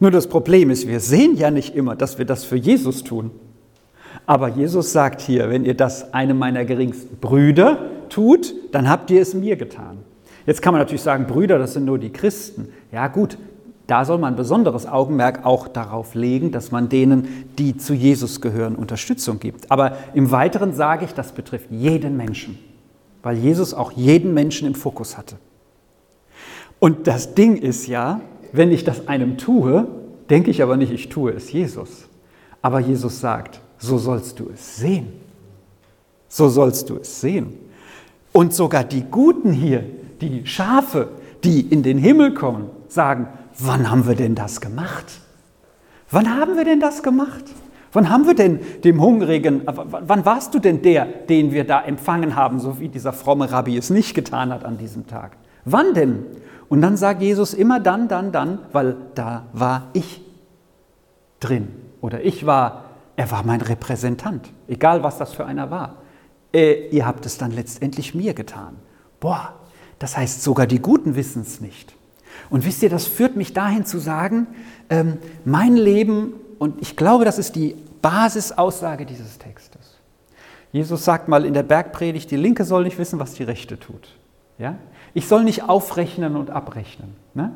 Nur 0.00 0.10
das 0.10 0.26
Problem 0.26 0.70
ist, 0.70 0.88
wir 0.88 1.00
sehen 1.00 1.36
ja 1.36 1.50
nicht 1.50 1.74
immer, 1.74 1.96
dass 1.96 2.18
wir 2.18 2.24
das 2.24 2.44
für 2.44 2.56
Jesus 2.56 3.04
tun. 3.04 3.30
Aber 4.26 4.48
Jesus 4.48 4.92
sagt 4.92 5.20
hier, 5.20 5.48
wenn 5.50 5.64
ihr 5.64 5.74
das 5.74 6.12
einem 6.12 6.38
meiner 6.38 6.64
geringsten 6.64 7.16
Brüder 7.18 7.90
tut, 8.08 8.54
dann 8.72 8.88
habt 8.88 9.10
ihr 9.10 9.22
es 9.22 9.34
mir 9.34 9.56
getan. 9.56 9.98
Jetzt 10.46 10.62
kann 10.62 10.72
man 10.72 10.80
natürlich 10.80 11.02
sagen, 11.02 11.26
Brüder, 11.26 11.58
das 11.58 11.72
sind 11.72 11.84
nur 11.84 11.98
die 11.98 12.10
Christen. 12.10 12.68
Ja 12.92 13.08
gut, 13.08 13.36
da 13.86 14.04
soll 14.04 14.18
man 14.18 14.36
besonderes 14.36 14.86
Augenmerk 14.86 15.44
auch 15.44 15.68
darauf 15.68 16.14
legen, 16.14 16.50
dass 16.50 16.70
man 16.72 16.88
denen, 16.88 17.50
die 17.58 17.76
zu 17.76 17.94
Jesus 17.94 18.40
gehören, 18.40 18.74
Unterstützung 18.74 19.38
gibt. 19.38 19.70
Aber 19.70 19.96
im 20.14 20.30
Weiteren 20.30 20.72
sage 20.72 21.04
ich, 21.04 21.14
das 21.14 21.32
betrifft 21.32 21.70
jeden 21.70 22.16
Menschen, 22.16 22.58
weil 23.22 23.36
Jesus 23.36 23.74
auch 23.74 23.92
jeden 23.92 24.34
Menschen 24.34 24.66
im 24.66 24.74
Fokus 24.74 25.16
hatte. 25.16 25.36
Und 26.78 27.06
das 27.06 27.34
Ding 27.34 27.56
ist 27.56 27.86
ja, 27.86 28.20
wenn 28.52 28.72
ich 28.72 28.84
das 28.84 29.08
einem 29.08 29.38
tue, 29.38 29.86
denke 30.30 30.50
ich 30.50 30.62
aber 30.62 30.76
nicht, 30.76 30.92
ich 30.92 31.08
tue 31.08 31.32
es 31.32 31.52
Jesus. 31.52 32.08
Aber 32.62 32.80
Jesus 32.80 33.20
sagt, 33.20 33.60
so 33.78 33.98
sollst 33.98 34.40
du 34.40 34.50
es 34.52 34.76
sehen. 34.76 35.08
So 36.28 36.48
sollst 36.48 36.90
du 36.90 36.96
es 36.96 37.20
sehen. 37.20 37.54
Und 38.32 38.52
sogar 38.52 38.84
die 38.84 39.04
Guten 39.04 39.52
hier, 39.52 39.84
die 40.20 40.46
Schafe, 40.46 41.08
die 41.44 41.60
in 41.60 41.82
den 41.82 41.98
Himmel 41.98 42.34
kommen, 42.34 42.70
sagen, 42.88 43.28
wann 43.58 43.90
haben 43.90 44.06
wir 44.06 44.14
denn 44.14 44.34
das 44.34 44.60
gemacht? 44.60 45.20
Wann 46.10 46.34
haben 46.34 46.56
wir 46.56 46.64
denn 46.64 46.80
das 46.80 47.02
gemacht? 47.02 47.44
Wann 47.92 48.10
haben 48.10 48.26
wir 48.26 48.34
denn 48.34 48.60
dem 48.84 49.00
Hungrigen, 49.00 49.62
wann 49.64 50.24
warst 50.26 50.54
du 50.54 50.58
denn 50.58 50.82
der, 50.82 51.06
den 51.06 51.52
wir 51.52 51.64
da 51.64 51.82
empfangen 51.82 52.36
haben, 52.36 52.58
so 52.60 52.78
wie 52.78 52.88
dieser 52.88 53.12
fromme 53.12 53.50
Rabbi 53.50 53.76
es 53.76 53.90
nicht 53.90 54.14
getan 54.14 54.52
hat 54.52 54.64
an 54.64 54.76
diesem 54.76 55.06
Tag? 55.06 55.36
Wann 55.64 55.94
denn? 55.94 56.24
Und 56.68 56.82
dann 56.82 56.96
sagt 56.96 57.22
Jesus 57.22 57.54
immer 57.54 57.80
dann, 57.80 58.08
dann, 58.08 58.32
dann, 58.32 58.58
weil 58.72 58.96
da 59.14 59.46
war 59.52 59.88
ich 59.92 60.20
drin. 61.40 61.68
Oder 62.00 62.24
ich 62.24 62.44
war, 62.44 62.84
er 63.16 63.30
war 63.30 63.44
mein 63.44 63.60
Repräsentant, 63.60 64.50
egal 64.68 65.02
was 65.02 65.18
das 65.18 65.32
für 65.32 65.46
einer 65.46 65.70
war. 65.70 65.96
Äh, 66.52 66.88
ihr 66.90 67.06
habt 67.06 67.24
es 67.26 67.38
dann 67.38 67.50
letztendlich 67.50 68.14
mir 68.14 68.34
getan. 68.34 68.76
Boah, 69.20 69.54
das 69.98 70.16
heißt, 70.16 70.42
sogar 70.42 70.66
die 70.66 70.80
Guten 70.80 71.16
wissen 71.16 71.42
es 71.42 71.60
nicht. 71.60 71.94
Und 72.50 72.64
wisst 72.64 72.82
ihr, 72.82 72.90
das 72.90 73.06
führt 73.06 73.36
mich 73.36 73.52
dahin 73.52 73.84
zu 73.84 73.98
sagen, 73.98 74.46
ähm, 74.90 75.18
mein 75.44 75.76
Leben, 75.76 76.34
und 76.58 76.80
ich 76.80 76.96
glaube, 76.96 77.24
das 77.24 77.38
ist 77.38 77.56
die 77.56 77.74
Basisaussage 78.02 79.06
dieses 79.06 79.38
Textes. 79.38 79.96
Jesus 80.72 81.04
sagt 81.04 81.28
mal 81.28 81.44
in 81.44 81.54
der 81.54 81.62
Bergpredigt, 81.62 82.30
die 82.30 82.36
Linke 82.36 82.64
soll 82.64 82.84
nicht 82.84 82.98
wissen, 82.98 83.18
was 83.18 83.34
die 83.34 83.42
Rechte 83.42 83.78
tut. 83.78 84.08
Ja? 84.58 84.76
Ich 85.14 85.28
soll 85.28 85.44
nicht 85.44 85.68
aufrechnen 85.68 86.36
und 86.36 86.50
abrechnen. 86.50 87.16
Ne? 87.34 87.52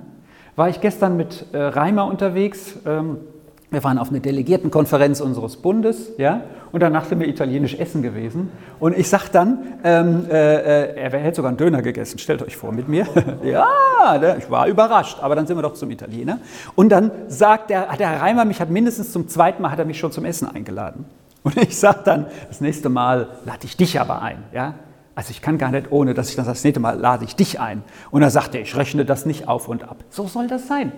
War 0.57 0.69
ich 0.69 0.81
gestern 0.81 1.17
mit 1.17 1.47
äh, 1.53 1.59
Reimer 1.59 2.07
unterwegs, 2.07 2.77
ähm, 2.87 3.19
wir 3.71 3.85
waren 3.85 3.99
auf 3.99 4.11
einer 4.11 4.21
Delegiertenkonferenz 4.21 5.21
unseres 5.21 5.57
Bundes, 5.57 6.11
ja, 6.19 6.43
und 6.73 6.81
danach 6.81 7.05
sind 7.05 7.21
wir 7.21 7.29
italienisch 7.29 7.75
essen 7.75 8.03
gewesen. 8.03 8.51
Und 8.79 8.97
ich 8.97 9.09
sag 9.09 9.29
dann, 9.31 9.59
ähm, 9.85 10.27
äh, 10.31 10.35
äh 10.35 10.95
er 10.97 11.11
hätte 11.19 11.37
sogar 11.37 11.51
einen 11.51 11.59
Döner 11.59 11.83
gegessen, 11.83 12.19
stellt 12.19 12.43
euch 12.43 12.57
vor 12.57 12.73
mit 12.73 12.89
mir. 12.89 13.07
ja, 13.45 14.19
ne, 14.19 14.37
ich 14.39 14.51
war 14.51 14.67
überrascht, 14.67 15.19
aber 15.21 15.37
dann 15.37 15.47
sind 15.47 15.57
wir 15.57 15.63
doch 15.63 15.75
zum 15.75 15.91
Italiener. 15.91 16.39
Und 16.75 16.91
dann 16.91 17.11
sagt 17.29 17.71
der, 17.71 17.97
der 17.97 18.11
Herr 18.11 18.23
Reimer, 18.23 18.45
mich 18.45 18.61
hat 18.61 18.71
mindestens 18.71 19.13
zum 19.13 19.29
zweiten 19.29 19.63
Mal 19.63 19.71
hat 19.71 19.79
er 19.79 19.85
mich 19.85 19.99
schon 19.99 20.13
zum 20.13 20.25
Essen 20.25 20.49
eingeladen. 20.49 21.05
Und 21.43 21.57
ich 21.57 21.79
sag 21.79 22.05
dann, 22.05 22.27
das 22.49 22.61
nächste 22.61 22.89
Mal 22.89 23.29
lade 23.45 23.65
ich 23.65 23.77
dich 23.77 24.01
aber 24.01 24.23
ein, 24.23 24.43
ja. 24.53 24.75
Also 25.15 25.33
ich 25.33 25.43
kann 25.43 25.59
gar 25.59 25.71
nicht, 25.71 25.91
ohne 25.91 26.15
dass 26.15 26.31
ich 26.31 26.37
dann 26.37 26.47
das 26.47 26.65
nächste 26.65 26.81
Mal 26.81 26.99
lade 26.99 27.25
ich 27.25 27.37
dich 27.37 27.61
ein. 27.61 27.83
Und 28.11 28.23
er 28.23 28.31
sagte, 28.31 28.59
ich 28.59 28.77
rechne 28.77 29.05
das 29.05 29.27
nicht 29.27 29.49
auf 29.49 29.69
und 29.69 29.85
ab. 29.85 30.05
So 30.09 30.27
soll 30.27 30.47
das 30.47 30.67
sein. 30.67 30.93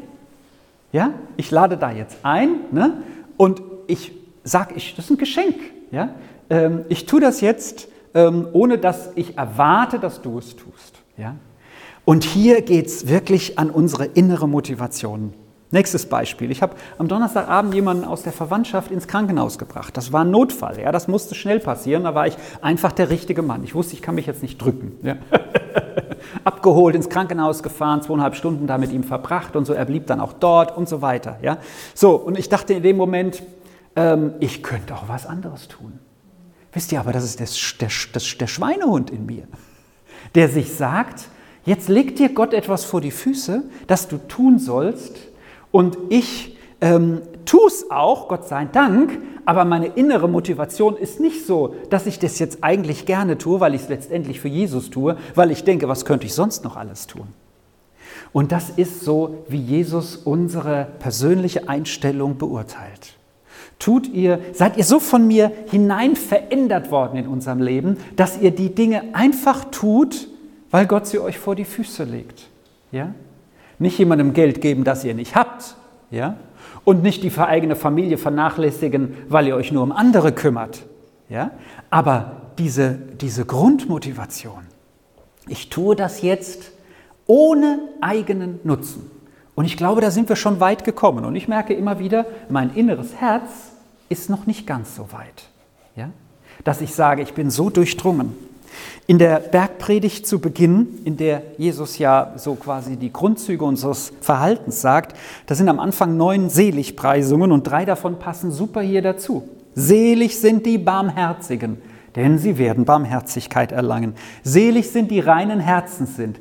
Ja, 0.92 1.14
ich 1.37 1.50
lade 1.50 1.76
da 1.76 1.90
jetzt 1.90 2.18
ein 2.22 2.61
ne? 2.70 3.02
und 3.37 3.62
ich 3.87 4.12
sage, 4.44 4.74
ich, 4.76 4.94
das 4.94 5.07
ist 5.07 5.11
ein 5.11 5.16
Geschenk. 5.16 5.57
Ja? 5.90 6.11
Ähm, 6.50 6.85
ich 6.88 7.07
tue 7.07 7.20
das 7.20 7.40
jetzt, 7.40 7.88
ähm, 8.14 8.46
ohne 8.52 8.78
dass 8.78 9.11
ich 9.14 9.38
erwarte, 9.38 9.98
dass 9.98 10.20
du 10.20 10.38
es 10.38 10.55
tust. 10.55 11.02
Ja? 11.16 11.37
Und 12.05 12.24
hier 12.24 12.62
geht 12.62 12.87
es 12.87 13.09
wirklich 13.09 13.59
an 13.59 13.70
unsere 13.70 14.05
innere 14.05 14.46
Motivation. 14.48 15.33
Nächstes 15.70 16.05
Beispiel. 16.05 16.50
Ich 16.50 16.61
habe 16.61 16.74
am 16.98 17.09
Donnerstagabend 17.09 17.72
jemanden 17.72 18.05
aus 18.05 18.22
der 18.22 18.33
Verwandtschaft 18.33 18.90
ins 18.90 19.09
Krankenhaus 19.09 19.59
gebracht. 19.59 19.96
Das 19.96 20.12
war 20.12 20.22
ein 20.22 20.31
Notfall. 20.31 20.78
Ja, 20.78 20.92
das 20.92 21.09
musste 21.09 21.35
schnell 21.35 21.61
passieren. 21.61 22.05
Da 22.05 22.14
war 22.14 22.26
ich 22.26 22.37
einfach 22.61 22.92
der 22.92 23.09
richtige 23.09 23.40
Mann. 23.40 23.64
Ich 23.64 23.74
wusste, 23.74 23.94
ich 23.94 24.02
kann 24.02 24.14
mich 24.14 24.26
jetzt 24.26 24.42
nicht 24.42 24.61
drücken. 24.61 24.98
Ja. 25.02 25.16
abgeholt, 26.44 26.94
ins 26.94 27.08
Krankenhaus 27.08 27.62
gefahren, 27.62 28.02
zweieinhalb 28.02 28.35
Stunden 28.35 28.66
da 28.66 28.78
mit 28.78 28.92
ihm 28.92 29.04
verbracht 29.04 29.56
und 29.56 29.64
so. 29.64 29.72
Er 29.72 29.85
blieb 29.85 30.06
dann 30.06 30.20
auch 30.20 30.32
dort 30.32 30.76
und 30.76 30.88
so 30.88 31.02
weiter. 31.02 31.38
Ja? 31.42 31.58
So, 31.94 32.16
und 32.16 32.38
ich 32.38 32.48
dachte 32.48 32.74
in 32.74 32.82
dem 32.82 32.96
Moment, 32.96 33.42
ähm, 33.96 34.35
ich 34.40 34.62
könnte 34.62 34.94
auch 34.94 35.08
was 35.08 35.26
anderes 35.26 35.68
tun. 35.68 35.98
Wisst 36.72 36.92
ihr 36.92 37.00
aber, 37.00 37.12
das 37.12 37.24
ist 37.24 37.40
der, 37.40 37.48
der, 37.80 37.88
der, 38.14 38.22
der 38.40 38.46
Schweinehund 38.46 39.11
in 39.11 39.26
mir, 39.26 39.44
der 40.35 40.48
sich 40.48 40.72
sagt, 40.72 41.28
jetzt 41.64 41.88
legt 41.88 42.18
dir 42.18 42.30
Gott 42.30 42.54
etwas 42.54 42.85
vor 42.85 43.00
die 43.00 43.11
Füße, 43.11 43.64
das 43.87 44.08
du 44.08 44.16
tun 44.16 44.58
sollst 44.58 45.16
und 45.70 45.98
ich 46.08 46.56
ähm, 46.80 47.20
tue 47.44 47.66
es 47.66 47.90
auch, 47.90 48.28
Gott 48.28 48.48
sei 48.48 48.66
Dank, 48.66 49.18
aber 49.44 49.64
meine 49.64 49.87
innere 49.87 50.28
Motivation 50.28 50.96
ist 50.96 51.20
nicht 51.20 51.46
so, 51.46 51.74
dass 51.90 52.07
ich 52.07 52.18
das 52.18 52.38
jetzt 52.38 52.62
eigentlich 52.62 53.07
gerne 53.07 53.38
tue, 53.38 53.61
weil 53.61 53.74
ich 53.74 53.83
es 53.83 53.88
letztendlich 53.88 54.40
für 54.40 54.48
Jesus 54.48 54.90
tue, 54.90 55.16
weil 55.35 55.50
ich 55.50 55.64
denke, 55.64 55.88
was 55.88 56.05
könnte 56.05 56.26
ich 56.26 56.35
sonst 56.35 56.64
noch 56.64 56.76
alles 56.76 57.07
tun? 57.07 57.28
Und 58.33 58.52
das 58.52 58.70
ist 58.70 59.00
so, 59.00 59.44
wie 59.48 59.61
Jesus 59.61 60.16
unsere 60.16 60.87
persönliche 60.98 61.68
Einstellung 61.68 62.38
beurteilt. 62.38 63.14
Tut 63.78 64.09
ihr, 64.09 64.38
seid 64.52 64.76
ihr 64.76 64.85
so 64.85 65.00
von 65.00 65.26
mir 65.26 65.50
hinein 65.70 66.14
verändert 66.14 66.90
worden 66.90 67.18
in 67.18 67.26
unserem 67.26 67.61
Leben, 67.61 67.96
dass 68.16 68.40
ihr 68.40 68.52
die 68.52 68.74
Dinge 68.74 69.02
einfach 69.12 69.64
tut, 69.66 70.28
weil 70.70 70.87
Gott 70.87 71.07
sie 71.07 71.18
euch 71.18 71.38
vor 71.38 71.57
die 71.57 71.64
Füße 71.64 72.05
legt? 72.05 72.48
Ja? 72.92 73.12
Nicht 73.78 73.98
jemandem 73.98 74.33
Geld 74.35 74.61
geben, 74.61 74.85
das 74.85 75.05
ihr 75.05 75.14
nicht 75.14 75.35
habt, 75.35 75.76
ja? 76.11 76.37
Und 76.85 77.02
nicht 77.02 77.22
die 77.22 77.37
eigene 77.38 77.76
Familie 77.76 78.18
vernachlässigen, 78.18 79.14
weil 79.28 79.46
ihr 79.46 79.56
euch 79.56 79.72
nur 79.72 79.82
um 79.82 79.92
andere 79.92 80.32
kümmert. 80.32 80.85
Ja? 81.28 81.52
Aber 81.90 82.42
diese, 82.58 82.94
diese 82.94 83.44
Grundmotivation, 83.44 84.66
ich 85.48 85.70
tue 85.70 85.96
das 85.96 86.22
jetzt 86.22 86.72
ohne 87.26 87.80
eigenen 88.00 88.61
Nutzen. 88.64 89.11
Und 89.54 89.64
ich 89.64 89.76
glaube, 89.76 90.00
da 90.00 90.11
sind 90.11 90.28
wir 90.28 90.37
schon 90.37 90.61
weit 90.61 90.85
gekommen. 90.85 91.24
Und 91.24 91.37
ich 91.37 91.48
merke 91.48 91.74
immer 91.74 91.98
wieder, 91.98 92.26
mein 92.48 92.74
inneres 92.74 93.16
Herz 93.16 93.72
ist 94.08 94.30
noch 94.30 94.46
nicht 94.46 94.66
ganz 94.66 94.96
so 94.96 95.12
weit. 95.12 95.48
Ja? 95.96 96.11
Dass 96.64 96.80
ich 96.80 96.94
sage, 96.94 97.22
ich 97.22 97.35
bin 97.35 97.50
so 97.50 97.70
durchdrungen. 97.70 98.35
In 99.06 99.18
der 99.18 99.40
Bergpredigt 99.40 100.26
zu 100.26 100.40
Beginn, 100.40 101.00
in 101.04 101.16
der 101.16 101.42
Jesus 101.58 101.98
ja 101.98 102.35
so 102.37 102.54
quasi 102.54 102.96
die 102.96 103.12
Grundzüge 103.12 103.64
unseres 103.64 104.12
Verhaltens 104.20 104.80
sagt, 104.80 105.16
da 105.46 105.54
sind 105.54 105.68
am 105.68 105.80
Anfang 105.80 106.16
neun 106.16 106.50
Seligpreisungen 106.50 107.52
und 107.52 107.64
drei 107.64 107.85
davon 107.85 108.18
passen 108.18 108.52
super 108.52 108.80
hier 108.80 109.02
dazu. 109.02 109.48
Selig 109.74 110.38
sind 110.38 110.66
die 110.66 110.78
Barmherzigen, 110.78 111.78
denn 112.14 112.38
sie 112.38 112.58
werden 112.58 112.85
Barmherzigkeit 112.85 113.72
erlangen. 113.72 114.14
Selig 114.42 114.90
sind 114.90 115.11
die 115.11 115.20
reinen 115.20 115.61
Herzens 115.61 116.16
sind, 116.16 116.38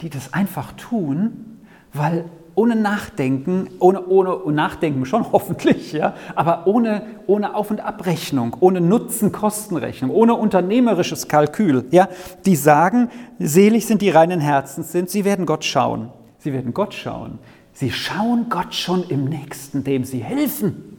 die 0.00 0.10
das 0.10 0.32
einfach 0.32 0.72
tun, 0.72 1.58
weil 1.92 2.24
ohne 2.58 2.74
Nachdenken, 2.74 3.70
ohne, 3.78 4.04
ohne 4.06 4.52
Nachdenken 4.52 5.06
schon 5.06 5.24
hoffentlich, 5.32 5.92
ja, 5.92 6.14
aber 6.34 6.66
ohne, 6.66 7.02
ohne 7.28 7.54
Auf- 7.54 7.70
und 7.70 7.78
Abrechnung, 7.78 8.56
ohne 8.58 8.80
Nutzen-Kostenrechnung, 8.80 10.10
ohne 10.10 10.34
unternehmerisches 10.34 11.28
Kalkül, 11.28 11.84
ja, 11.92 12.08
die 12.44 12.56
sagen, 12.56 13.10
selig 13.38 13.86
sind 13.86 14.02
die 14.02 14.10
reinen 14.10 14.40
Herzens 14.40 14.90
sind, 14.90 15.08
sie 15.08 15.24
werden 15.24 15.46
Gott 15.46 15.64
schauen. 15.64 16.10
Sie 16.40 16.52
werden 16.52 16.74
Gott 16.74 16.94
schauen. 16.94 17.38
Sie 17.72 17.92
schauen 17.92 18.46
Gott 18.48 18.74
schon 18.74 19.04
im 19.08 19.26
Nächsten, 19.26 19.84
dem 19.84 20.02
sie 20.02 20.18
helfen. 20.18 20.98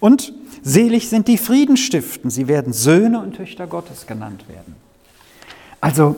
Und 0.00 0.32
selig 0.62 1.08
sind 1.08 1.28
die 1.28 1.38
Friedenstiften, 1.38 2.30
sie 2.30 2.48
werden 2.48 2.72
Söhne 2.72 3.20
und 3.20 3.36
Töchter 3.36 3.68
Gottes 3.68 4.08
genannt 4.08 4.44
werden. 4.48 4.74
Also 5.80 6.16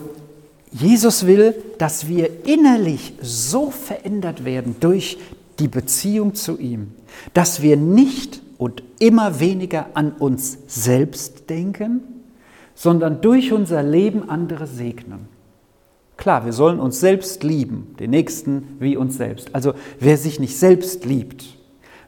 Jesus 0.73 1.27
will, 1.27 1.55
dass 1.77 2.07
wir 2.07 2.45
innerlich 2.45 3.13
so 3.21 3.69
verändert 3.69 4.43
werden 4.43 4.75
durch 4.79 5.17
die 5.59 5.67
Beziehung 5.67 6.33
zu 6.33 6.57
ihm, 6.57 6.91
dass 7.33 7.61
wir 7.61 7.77
nicht 7.77 8.41
und 8.57 8.83
immer 8.99 9.39
weniger 9.39 9.87
an 9.93 10.13
uns 10.13 10.57
selbst 10.67 11.49
denken, 11.49 12.01
sondern 12.75 13.21
durch 13.21 13.53
unser 13.53 13.83
Leben 13.83 14.29
andere 14.29 14.65
segnen. 14.65 15.27
Klar, 16.17 16.45
wir 16.45 16.53
sollen 16.53 16.79
uns 16.79 16.99
selbst 16.99 17.43
lieben, 17.43 17.95
den 17.99 18.11
Nächsten 18.11 18.77
wie 18.79 18.97
uns 18.97 19.17
selbst. 19.17 19.53
Also 19.53 19.73
wer 19.99 20.17
sich 20.17 20.39
nicht 20.39 20.57
selbst 20.57 21.05
liebt, 21.05 21.43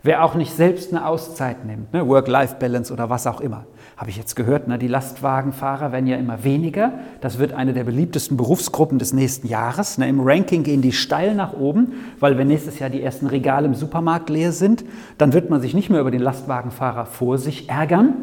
wer 0.04 0.24
auch 0.24 0.36
nicht 0.36 0.56
selbst 0.56 0.92
eine 0.92 1.08
Auszeit 1.08 1.66
nimmt, 1.66 1.94
ne, 1.94 2.08
Work-Life-Balance 2.08 2.94
oder 2.94 3.10
was 3.10 3.28
auch 3.28 3.42
immer, 3.42 3.66
habe 3.98 4.10
ich 4.10 4.18
jetzt 4.18 4.36
gehört, 4.36 4.68
ne, 4.68 4.78
die 4.78 4.88
Lastwagenfahrer 4.88 5.92
werden 5.92 6.08
ja 6.08 6.18
immer 6.18 6.44
weniger. 6.44 6.94
Das 7.22 7.40
wird 7.40 7.54
eine 7.54 7.74
der 7.74 7.86
beliebtesten 7.86 8.36
Berufsgruppen 8.36 9.00
des 9.00 9.14
nächsten 9.14 9.48
Jahres. 9.48 9.98
Ne, 9.98 10.10
Im 10.10 10.20
Ranking 10.20 10.64
gehen 10.64 10.82
die 10.82 10.92
steil 10.92 11.34
nach 11.34 11.54
oben, 11.54 11.94
weil 12.20 12.38
wenn 12.38 12.48
nächstes 12.48 12.80
Jahr 12.80 12.90
die 12.90 13.02
ersten 13.02 13.28
Regale 13.28 13.68
im 13.68 13.74
Supermarkt 13.74 14.30
leer 14.30 14.52
sind, 14.52 14.84
dann 15.18 15.32
wird 15.32 15.50
man 15.50 15.62
sich 15.62 15.74
nicht 15.74 15.90
mehr 15.90 16.02
über 16.02 16.12
den 16.12 16.22
Lastwagenfahrer 16.22 17.06
vor 17.06 17.38
sich 17.38 17.70
ärgern, 17.70 18.16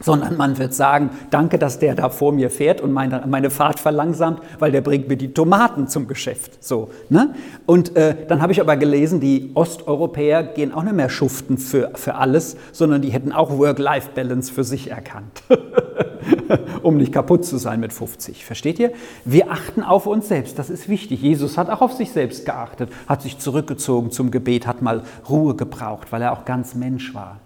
sondern 0.00 0.36
man 0.36 0.58
wird 0.58 0.74
sagen, 0.74 1.10
danke, 1.30 1.58
dass 1.58 1.78
der 1.78 1.94
da 1.94 2.08
vor 2.08 2.32
mir 2.32 2.50
fährt 2.50 2.80
und 2.80 2.92
meine, 2.92 3.24
meine 3.26 3.50
Fahrt 3.50 3.80
verlangsamt, 3.80 4.40
weil 4.58 4.72
der 4.72 4.80
bringt 4.80 5.08
mir 5.08 5.16
die 5.16 5.32
Tomaten 5.32 5.88
zum 5.88 6.06
Geschäft. 6.06 6.62
So, 6.62 6.90
ne? 7.08 7.34
Und 7.66 7.96
äh, 7.96 8.14
dann 8.28 8.42
habe 8.42 8.52
ich 8.52 8.60
aber 8.60 8.76
gelesen, 8.76 9.20
die 9.20 9.50
Osteuropäer 9.54 10.42
gehen 10.42 10.72
auch 10.72 10.82
nicht 10.82 10.94
mehr 10.94 11.08
schuften 11.08 11.58
für, 11.58 11.90
für 11.94 12.14
alles, 12.14 12.56
sondern 12.72 13.02
die 13.02 13.10
hätten 13.10 13.32
auch 13.32 13.58
Work-Life-Balance 13.58 14.52
für 14.52 14.64
sich 14.64 14.90
erkannt, 14.90 15.42
um 16.82 16.96
nicht 16.96 17.12
kaputt 17.12 17.44
zu 17.44 17.56
sein 17.56 17.80
mit 17.80 17.92
50. 17.92 18.44
Versteht 18.44 18.78
ihr? 18.78 18.92
Wir 19.24 19.50
achten 19.50 19.82
auf 19.82 20.06
uns 20.06 20.28
selbst, 20.28 20.58
das 20.58 20.70
ist 20.70 20.88
wichtig. 20.88 21.22
Jesus 21.22 21.58
hat 21.58 21.70
auch 21.70 21.80
auf 21.80 21.92
sich 21.92 22.12
selbst 22.12 22.44
geachtet, 22.46 22.90
hat 23.06 23.22
sich 23.22 23.38
zurückgezogen 23.38 24.10
zum 24.10 24.30
Gebet, 24.30 24.66
hat 24.66 24.82
mal 24.82 25.02
Ruhe 25.28 25.54
gebraucht, 25.54 26.12
weil 26.12 26.22
er 26.22 26.32
auch 26.32 26.44
ganz 26.44 26.74
Mensch 26.74 27.14
war. 27.14 27.38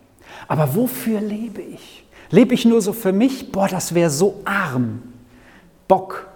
Aber 0.48 0.74
wofür 0.74 1.20
lebe 1.20 1.60
ich? 1.60 2.01
Lebe 2.32 2.54
ich 2.54 2.64
nur 2.64 2.80
so 2.80 2.92
für 2.94 3.12
mich? 3.12 3.52
Boah, 3.52 3.68
das 3.68 3.94
wäre 3.94 4.10
so 4.10 4.40
arm. 4.44 5.02
Bock 5.86 6.26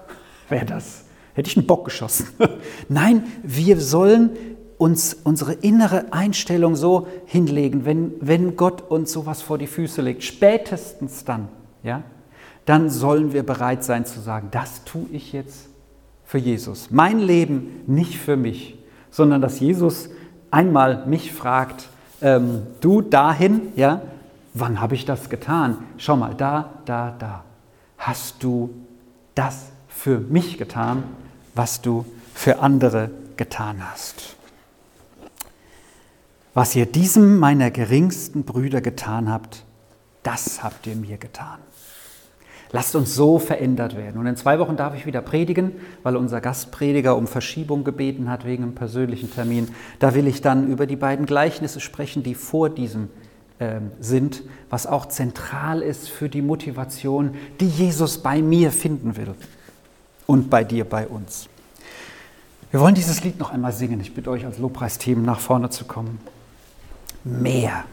wäre 0.51 0.67
das. 0.67 1.05
Hätte 1.35 1.51
ich 1.51 1.57
einen 1.57 1.67
Bock 1.67 1.87
geschossen. 1.87 2.29
Nein, 2.89 3.25
wir 3.43 3.81
sollen 3.81 4.31
uns 4.77 5.15
unsere 5.25 5.55
innere 5.55 6.13
Einstellung 6.13 6.77
so 6.77 7.07
hinlegen, 7.25 7.87
wenn, 7.87 8.13
wenn 8.21 8.57
Gott 8.57 8.83
uns 8.91 9.11
sowas 9.11 9.41
vor 9.41 9.57
die 9.57 9.67
Füße 9.67 10.03
legt, 10.03 10.23
spätestens 10.23 11.25
dann, 11.25 11.49
ja, 11.83 12.03
dann 12.67 12.91
sollen 12.91 13.33
wir 13.33 13.43
bereit 13.43 13.83
sein 13.83 14.05
zu 14.05 14.21
sagen, 14.21 14.49
das 14.51 14.85
tue 14.85 15.07
ich 15.13 15.33
jetzt 15.33 15.69
für 16.25 16.39
Jesus. 16.39 16.91
Mein 16.91 17.21
Leben 17.21 17.83
nicht 17.87 18.19
für 18.19 18.37
mich, 18.37 18.79
sondern 19.11 19.41
dass 19.41 19.61
Jesus 19.61 20.11
einmal 20.51 21.07
mich 21.07 21.33
fragt, 21.33 21.89
ähm, 22.21 22.63
du 22.83 23.01
dahin, 23.01 23.73
ja, 23.77 24.03
Wann 24.59 24.81
habe 24.81 24.95
ich 24.95 25.05
das 25.05 25.29
getan? 25.29 25.77
Schau 25.99 26.17
mal, 26.17 26.35
da, 26.35 26.71
da, 26.87 27.15
da. 27.19 27.45
Hast 27.99 28.43
du 28.43 28.71
das 29.35 29.67
für 29.87 30.19
mich 30.19 30.57
getan, 30.57 31.05
was 31.55 31.83
du 31.83 32.07
für 32.33 32.61
andere 32.61 33.11
getan 33.37 33.87
hast? 33.87 34.35
Was 36.55 36.75
ihr 36.75 36.87
diesem 36.87 37.39
meiner 37.39 37.71
geringsten 37.71 38.45
Brüder 38.45 38.81
getan 38.81 39.31
habt, 39.31 39.63
das 40.23 40.63
habt 40.63 40.87
ihr 40.87 40.97
mir 40.97 41.19
getan. 41.19 41.59
Lasst 42.73 42.97
uns 42.97 43.15
so 43.15 43.39
verändert 43.39 43.95
werden. 43.95 44.19
Und 44.19 44.27
in 44.27 44.37
zwei 44.37 44.59
Wochen 44.59 44.79
darf 44.79 44.95
ich 44.95 45.05
wieder 45.05 45.21
predigen, 45.21 45.73
weil 46.03 46.17
unser 46.17 46.41
Gastprediger 46.41 47.15
um 47.15 47.27
Verschiebung 47.27 47.85
gebeten 47.85 48.31
hat 48.31 48.47
wegen 48.47 48.63
einem 48.63 48.75
persönlichen 48.75 49.31
Termin. 49.31 49.69
Da 49.99 50.15
will 50.15 50.27
ich 50.27 50.41
dann 50.41 50.67
über 50.69 50.87
die 50.87 50.97
beiden 50.97 51.27
Gleichnisse 51.27 51.81
sprechen, 51.81 52.23
die 52.23 52.35
vor 52.35 52.71
diesem 52.71 53.11
sind, 54.01 54.43
was 54.69 54.87
auch 54.87 55.07
zentral 55.07 55.81
ist 55.81 56.11
für 56.11 56.29
die 56.29 56.43
Motivation, 56.43 57.35
die 57.61 57.69
Jesus 57.69 58.19
bei 58.19 58.43
mir 58.43 58.71
finden 58.71 59.17
will 59.17 59.35
und 60.27 60.51
bei 60.51 60.63
dir, 60.63 60.85
bei 60.85 61.07
uns. 61.07 61.49
Wir 62.71 62.81
wollen 62.81 62.95
dieses 62.95 63.25
Lied 63.25 63.39
noch 63.39 63.51
einmal 63.51 63.73
singen. 63.73 64.01
Ich 64.01 64.15
bitte 64.15 64.31
euch 64.31 64.45
als 64.45 64.59
Lobpreisteam 64.59 65.23
nach 65.23 65.41
vorne 65.41 65.71
zu 65.71 65.85
kommen. 65.85 66.19
Mehr. 67.25 67.85